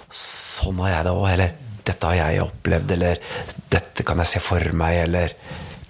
sånn 0.09 0.85
har 0.85 0.95
jeg 0.95 1.09
det 1.09 1.17
òg. 1.17 1.27
Eller 1.35 1.57
dette 1.91 2.09
har 2.09 2.21
jeg 2.23 2.45
opplevd. 2.47 2.95
Eller 2.97 3.21
dette 3.69 4.07
kan 4.07 4.25
jeg 4.25 4.33
se 4.33 4.41
for 4.41 4.73
meg. 4.81 5.03
Eller 5.05 5.37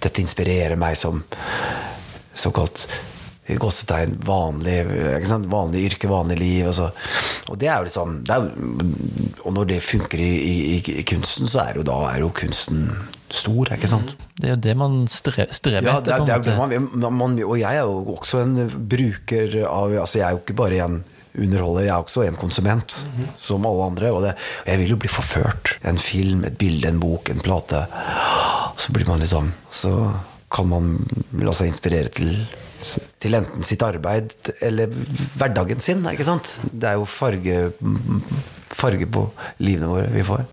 dette 0.00 0.20
inspirerer 0.20 0.76
meg 0.80 1.00
som 1.00 1.24
såkalt 2.36 2.86
gåsetegn 3.58 4.18
vanlig, 4.26 4.78
vanlig 5.50 5.84
yrke, 5.90 6.10
vanlig 6.10 6.38
liv. 6.38 6.68
Og, 6.70 6.74
så. 6.76 6.90
og 7.48 7.58
det 7.60 7.70
er 7.70 7.80
jo 7.80 7.88
liksom 7.88 8.18
er, 8.30 8.50
Og 9.44 9.54
når 9.56 9.70
det 9.72 9.80
funker 9.84 10.20
i, 10.22 10.32
i, 10.76 10.76
i 11.00 11.06
kunsten, 11.08 11.48
så 11.50 11.64
er 11.66 11.80
jo 11.80 11.86
da 11.86 11.96
er 12.12 12.20
jo 12.24 12.30
kunsten 12.36 12.90
stor, 13.30 13.70
ikke 13.74 13.90
sant? 13.90 14.16
Det 14.40 14.48
er 14.48 14.56
jo 14.56 14.62
det 14.66 14.74
man 14.78 15.00
stre 15.10 15.46
strever 15.54 15.86
Ja, 15.86 15.98
etter. 16.00 16.24
det 16.26 16.34
er, 16.34 16.44
det 16.44 16.52
er 16.52 16.58
man, 16.82 17.14
man, 17.14 17.38
og 17.46 17.56
jeg 17.60 17.78
er 17.78 17.86
jo 17.86 18.16
også 18.16 18.42
en 18.42 18.56
bruker 18.90 19.60
av 19.68 19.94
Altså, 20.02 20.20
jeg 20.20 20.26
er 20.28 20.36
jo 20.36 20.42
ikke 20.42 20.58
bare 20.58 20.84
en 20.86 21.02
underholder, 21.38 21.84
jeg 21.86 21.94
er 21.94 22.02
også 22.02 22.24
en 22.26 22.38
konsument, 22.38 22.96
som 23.38 23.66
alle 23.68 23.84
andre. 23.86 24.10
Og, 24.10 24.24
det, 24.24 24.32
og 24.64 24.72
jeg 24.72 24.80
vil 24.82 24.94
jo 24.94 24.98
bli 25.04 25.10
forført. 25.12 25.76
En 25.86 26.00
film, 26.02 26.42
et 26.44 26.58
bilde, 26.58 26.90
en 26.90 26.98
bok, 27.02 27.30
en 27.30 27.42
plate. 27.44 27.84
Så 28.80 28.92
blir 28.96 29.06
man 29.06 29.22
liksom 29.22 29.52
Så 29.70 29.92
kan 30.50 30.68
man 30.70 30.96
la 31.40 31.54
seg 31.56 31.70
inspirere 31.70 32.12
til 32.14 32.34
til 33.20 33.36
enten 33.36 33.66
sitt 33.66 33.82
arbeid 33.84 34.32
eller 34.64 34.88
hverdagen 35.36 35.82
sin. 35.84 36.00
ikke 36.08 36.24
sant? 36.24 36.54
Det 36.72 36.88
er 36.88 36.96
jo 36.96 37.04
farge, 37.04 37.58
farge 38.72 39.08
på 39.10 39.26
livene 39.60 39.90
våre 39.90 40.08
vi 40.14 40.24
får. 40.24 40.46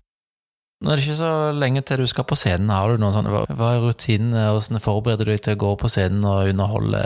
Nå 0.78 0.92
er 0.92 1.00
det 1.00 1.08
ikke 1.08 1.14
så 1.18 1.28
lenge 1.58 1.80
til 1.82 1.98
du 1.98 2.06
skal 2.06 2.22
på 2.30 2.36
scenen. 2.38 2.68
Har 2.70 2.92
du 2.94 3.00
noen 3.02 3.10
sånne, 3.16 3.32
hva- 3.34 3.70
er 3.74 3.80
rutinene? 3.82 4.44
Hvordan 4.54 4.78
forbereder 4.84 5.26
du 5.26 5.32
deg 5.32 5.40
til 5.42 5.56
å 5.56 5.58
gå 5.58 5.70
på 5.80 5.88
scenen 5.90 6.22
og 6.22 6.46
underholde? 6.52 7.00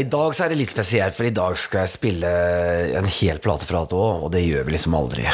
I 0.00 0.06
dag 0.08 0.32
så 0.32 0.46
er 0.46 0.54
det 0.54 0.56
litt 0.62 0.72
spesielt, 0.72 1.12
for 1.12 1.28
i 1.28 1.34
dag 1.36 1.58
skal 1.60 1.82
jeg 1.84 1.92
spille 1.92 2.30
en 2.96 3.04
hel 3.18 3.36
plate 3.44 3.68
fra 3.68 3.82
til 3.90 4.00
og 4.00 4.32
det 4.32 4.46
gjør 4.46 4.64
vi 4.64 4.72
liksom 4.72 4.96
aldri. 4.96 5.26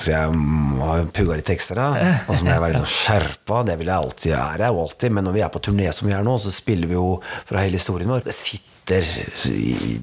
Så 0.00 0.14
jeg 0.14 0.32
har 0.80 1.04
pugga 1.12 1.36
litt 1.42 1.52
ekstra, 1.52 1.90
og 2.24 2.32
så 2.32 2.40
må 2.40 2.54
jeg 2.54 2.64
være 2.64 2.80
sånn 2.80 2.88
skjerpa. 2.94 3.60
Det 3.68 3.76
vil 3.82 3.92
jeg 3.92 4.00
alltid 4.00 4.32
være, 4.32 4.72
og 4.72 4.80
alltid, 4.86 5.12
men 5.12 5.28
når 5.28 5.36
vi 5.36 5.44
er 5.44 5.52
på 5.52 5.60
turné 5.68 5.92
som 5.92 6.08
vi 6.08 6.16
er 6.16 6.24
nå, 6.24 6.38
så 6.40 6.48
spiller 6.56 6.88
vi 6.88 6.96
jo 6.96 7.20
fra 7.44 7.66
hele 7.66 7.76
historien 7.76 8.08
vår. 8.08 8.24
Det 8.24 8.32
sitter, 8.32 9.04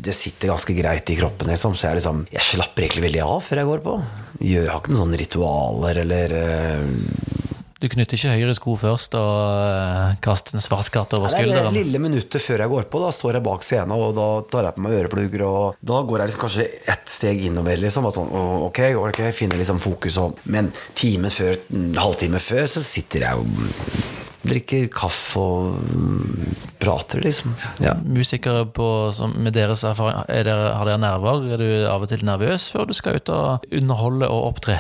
det 0.06 0.14
sitter 0.22 0.54
ganske 0.54 0.78
greit 0.78 1.10
i 1.10 1.18
kroppen, 1.18 1.50
liksom. 1.50 1.74
Så 1.74 1.90
jeg, 1.90 1.98
liksom, 2.04 2.28
jeg 2.30 2.46
slapper 2.46 2.86
egentlig 2.86 3.08
veldig 3.10 3.26
av 3.26 3.42
før 3.50 3.64
jeg 3.64 3.72
går 3.74 3.84
på. 3.90 3.98
Jeg 4.46 4.70
har 4.70 4.80
ikke 4.84 4.94
noen 4.94 5.02
sånne 5.02 5.18
ritualer 5.26 6.04
eller 6.06 6.38
eh, 6.38 7.38
Du 7.80 7.88
knytter 7.88 8.18
ikke 8.18 8.34
høyre 8.36 8.54
sko 8.58 8.74
først 8.76 9.14
og 9.16 9.36
eh, 9.56 10.18
kaster 10.24 10.58
en 10.58 10.64
svart 10.64 10.90
katt 10.92 11.14
over 11.16 11.32
skulderen? 11.32 11.56
Det 11.56 11.62
er 11.62 11.70
det 11.72 11.84
lille 11.86 12.02
minuttet 12.04 12.44
før 12.44 12.66
jeg 12.66 12.72
går 12.74 12.90
på. 12.92 13.00
Da 13.06 13.12
står 13.16 13.38
jeg 13.38 13.46
bak 13.46 13.64
scenen, 13.64 13.94
og 13.96 14.18
da 14.18 14.28
tar 14.52 14.68
jeg 14.68 14.76
på 14.76 14.84
meg 14.84 14.98
øreplugger. 14.98 15.46
Og 15.48 15.80
da 15.92 16.02
går 16.04 16.20
jeg 16.20 16.32
liksom 16.32 16.44
kanskje 16.44 16.66
ett 16.92 17.08
steg 17.08 17.46
innover. 17.48 17.80
Liksom, 17.80 18.10
og 18.10 18.16
sånn, 18.18 18.34
ok, 18.68 18.82
ok, 19.00 19.22
finner 19.36 19.62
liksom 19.62 19.80
fokus 19.84 20.20
og 20.20 20.44
Men 20.52 20.74
timen 20.98 21.32
før, 21.32 21.56
en 21.72 21.94
halvtime 21.96 22.42
før, 22.44 22.68
så 22.68 22.84
sitter 22.84 23.30
jeg 23.30 23.40
og 23.40 24.28
drikker 24.50 24.90
kaffe 24.92 25.40
og 25.40 26.76
prater, 26.80 27.24
liksom. 27.24 27.56
Ja. 27.84 27.96
Musikere 28.04 28.66
på, 28.76 28.90
som, 29.16 29.36
med 29.40 29.56
deres 29.56 29.86
erfaring, 29.88 30.20
er 30.28 30.48
dere, 30.48 30.74
har 30.76 30.90
dere 30.90 31.00
nerver? 31.00 31.48
Er 31.56 31.64
du 31.64 31.72
av 31.92 32.04
og 32.04 32.12
til 32.12 32.28
nervøs 32.28 32.70
før 32.74 32.92
du 32.92 32.96
skal 32.98 33.20
ut 33.20 33.32
og 33.36 33.72
underholde 33.72 34.28
og 34.28 34.52
opptre? 34.54 34.80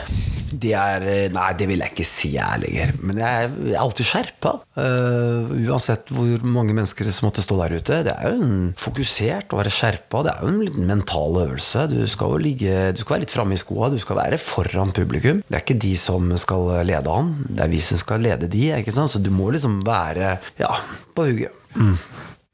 Det 0.49 0.73
er 0.77 1.05
Nei, 1.33 1.49
det 1.57 1.67
vil 1.69 1.83
jeg 1.83 1.93
ikke 1.93 2.07
si 2.07 2.33
jeg 2.35 2.45
er 2.45 2.61
lenger. 2.63 2.93
Men 3.03 3.21
jeg 3.21 3.47
er, 3.47 3.55
alltid 3.79 4.07
skjerpa. 4.07 4.53
Uh, 4.79 5.51
uansett 5.69 6.11
hvor 6.13 6.45
mange 6.47 6.75
mennesker 6.75 7.09
som 7.11 7.29
måtte 7.29 7.43
stå 7.43 7.57
der 7.61 7.77
ute. 7.79 7.99
Det 8.07 8.15
er 8.15 8.33
jo 8.33 8.39
en 8.45 8.71
fokusert 8.79 9.53
å 9.53 9.59
være 9.59 9.73
skjerpa. 9.73 10.23
Det 10.25 10.33
er 10.33 10.45
jo 10.45 10.53
en 10.53 10.61
liten 10.63 10.89
mental 10.89 11.39
øvelse. 11.45 11.85
Du 11.91 11.99
skal 12.09 12.35
jo 12.35 12.41
ligge 12.41 12.77
Du 12.95 13.03
skal 13.03 13.17
være 13.17 13.25
litt 13.25 13.35
framme 13.35 13.57
i 13.57 13.61
skoa. 13.61 13.91
Du 13.93 13.99
skal 14.01 14.19
være 14.21 14.41
foran 14.41 14.95
publikum. 14.95 15.43
Det 15.47 15.59
er 15.59 15.65
ikke 15.65 15.79
de 15.85 15.93
som 15.99 16.33
skal 16.39 16.71
lede 16.87 17.19
han. 17.19 17.35
Det 17.49 17.65
er 17.65 17.73
vi 17.73 17.83
som 17.83 18.01
skal 18.01 18.25
lede 18.25 18.51
de. 18.51 18.65
Ikke 18.79 18.95
sant? 18.95 19.11
Så 19.13 19.21
du 19.23 19.31
må 19.33 19.51
liksom 19.53 19.81
være 19.87 20.37
ja, 20.61 20.73
på 21.15 21.29
hugget. 21.29 21.55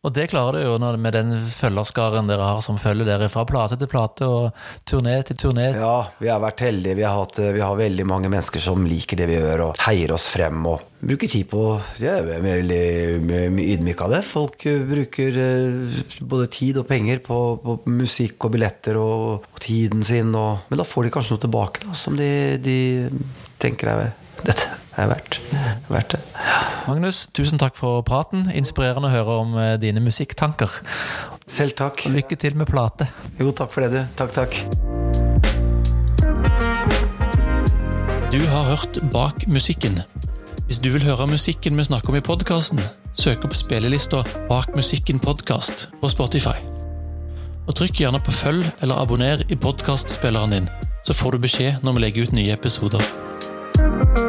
Og 0.05 0.13
det 0.13 0.27
klarer 0.29 0.61
du 0.61 0.67
jo 0.67 0.91
med 1.01 1.15
den 1.15 1.31
følgerskaren 1.49 2.27
dere 2.29 2.45
har 2.45 2.59
som 2.61 2.77
følger 2.77 3.07
dere 3.07 3.29
fra 3.33 3.41
plate 3.49 3.77
til 3.81 3.89
plate 3.89 4.27
og 4.29 4.67
turné 4.85 5.15
til 5.25 5.39
turné. 5.41 5.71
Ja, 5.73 6.11
vi 6.21 6.29
har 6.29 6.43
vært 6.43 6.61
heldige. 6.61 6.99
Vi 6.99 7.05
har, 7.07 7.15
hatt, 7.17 7.39
vi 7.55 7.63
har 7.63 7.79
veldig 7.79 8.05
mange 8.05 8.29
mennesker 8.29 8.61
som 8.61 8.85
liker 8.85 9.17
det 9.17 9.29
vi 9.31 9.39
gjør, 9.39 9.71
og 9.71 9.81
heier 9.87 10.13
oss 10.13 10.27
frem. 10.29 10.61
Og 10.69 10.83
bruker 11.05 11.31
tid 11.31 11.49
på 11.49 11.63
Jeg 12.01 12.21
er 12.21 12.45
veldig 12.45 12.83
ydmyk 13.65 14.05
av 14.05 14.13
det. 14.13 14.21
Folk 14.29 14.67
eh, 14.69 14.85
bruker 14.85 15.41
eh, 15.41 15.99
både 16.21 16.51
tid 16.53 16.83
og 16.83 16.87
penger 16.91 17.25
på, 17.25 17.41
på 17.65 17.79
musikk 17.89 18.45
og 18.45 18.55
billetter 18.59 19.01
og, 19.01 19.49
og 19.49 19.65
tiden 19.65 20.05
sin. 20.05 20.33
Og, 20.37 20.69
men 20.69 20.81
da 20.81 20.85
får 20.85 21.09
de 21.09 21.15
kanskje 21.17 21.33
noe 21.33 21.45
tilbake 21.49 21.85
da, 21.87 21.97
som 21.97 22.17
de, 22.19 22.31
de 22.61 22.79
tenker 23.61 23.89
er 23.89 24.09
dette 24.45 24.84
er 24.97 25.09
verdt, 25.11 25.39
verdt 25.91 26.15
det. 26.15 26.21
Magnus, 26.87 27.25
tusen 27.35 27.59
takk 27.59 27.75
for 27.77 28.01
praten. 28.07 28.47
Inspirerende 28.53 29.09
å 29.09 29.13
høre 29.13 29.37
om 29.43 29.55
eh, 29.59 29.75
dine 29.81 30.03
musikktanker. 30.03 30.71
Selv 31.47 31.75
takk. 31.79 32.05
Og 32.07 32.15
lykke 32.15 32.37
til 32.39 32.57
med 32.57 32.69
plate. 32.69 33.09
Jo, 33.39 33.51
takk 33.51 33.73
for 33.73 33.85
det, 33.85 33.91
du. 33.91 34.01
Takk, 34.19 34.31
takk. 34.35 34.61
Du 38.33 38.41
har 38.51 38.69
hørt 38.71 38.99
Bak 39.13 39.47
musikken. 39.47 40.01
Hvis 40.65 40.79
du 40.81 40.89
vil 40.89 41.03
høre 41.05 41.27
musikken 41.29 41.77
vi 41.77 41.85
snakker 41.85 42.09
om 42.09 42.17
i 42.17 42.23
podkasten, 42.25 42.81
søk 43.13 43.45
opp 43.45 43.53
spillelista 43.55 44.23
Bak 44.49 44.73
musikken 44.75 45.21
podkast 45.21 45.87
på 46.01 46.09
Spotify. 46.09 46.57
Og 47.65 47.77
trykk 47.77 48.01
gjerne 48.01 48.21
på 48.21 48.33
følg 48.33 48.65
eller 48.81 48.99
abonner 49.01 49.45
i 49.49 49.55
podkastspilleren 49.55 50.57
din, 50.57 50.69
så 51.05 51.13
får 51.13 51.37
du 51.37 51.45
beskjed 51.45 51.85
når 51.85 51.97
vi 51.97 52.05
legger 52.05 52.27
ut 52.27 52.37
nye 52.37 52.57
episoder. 52.57 54.24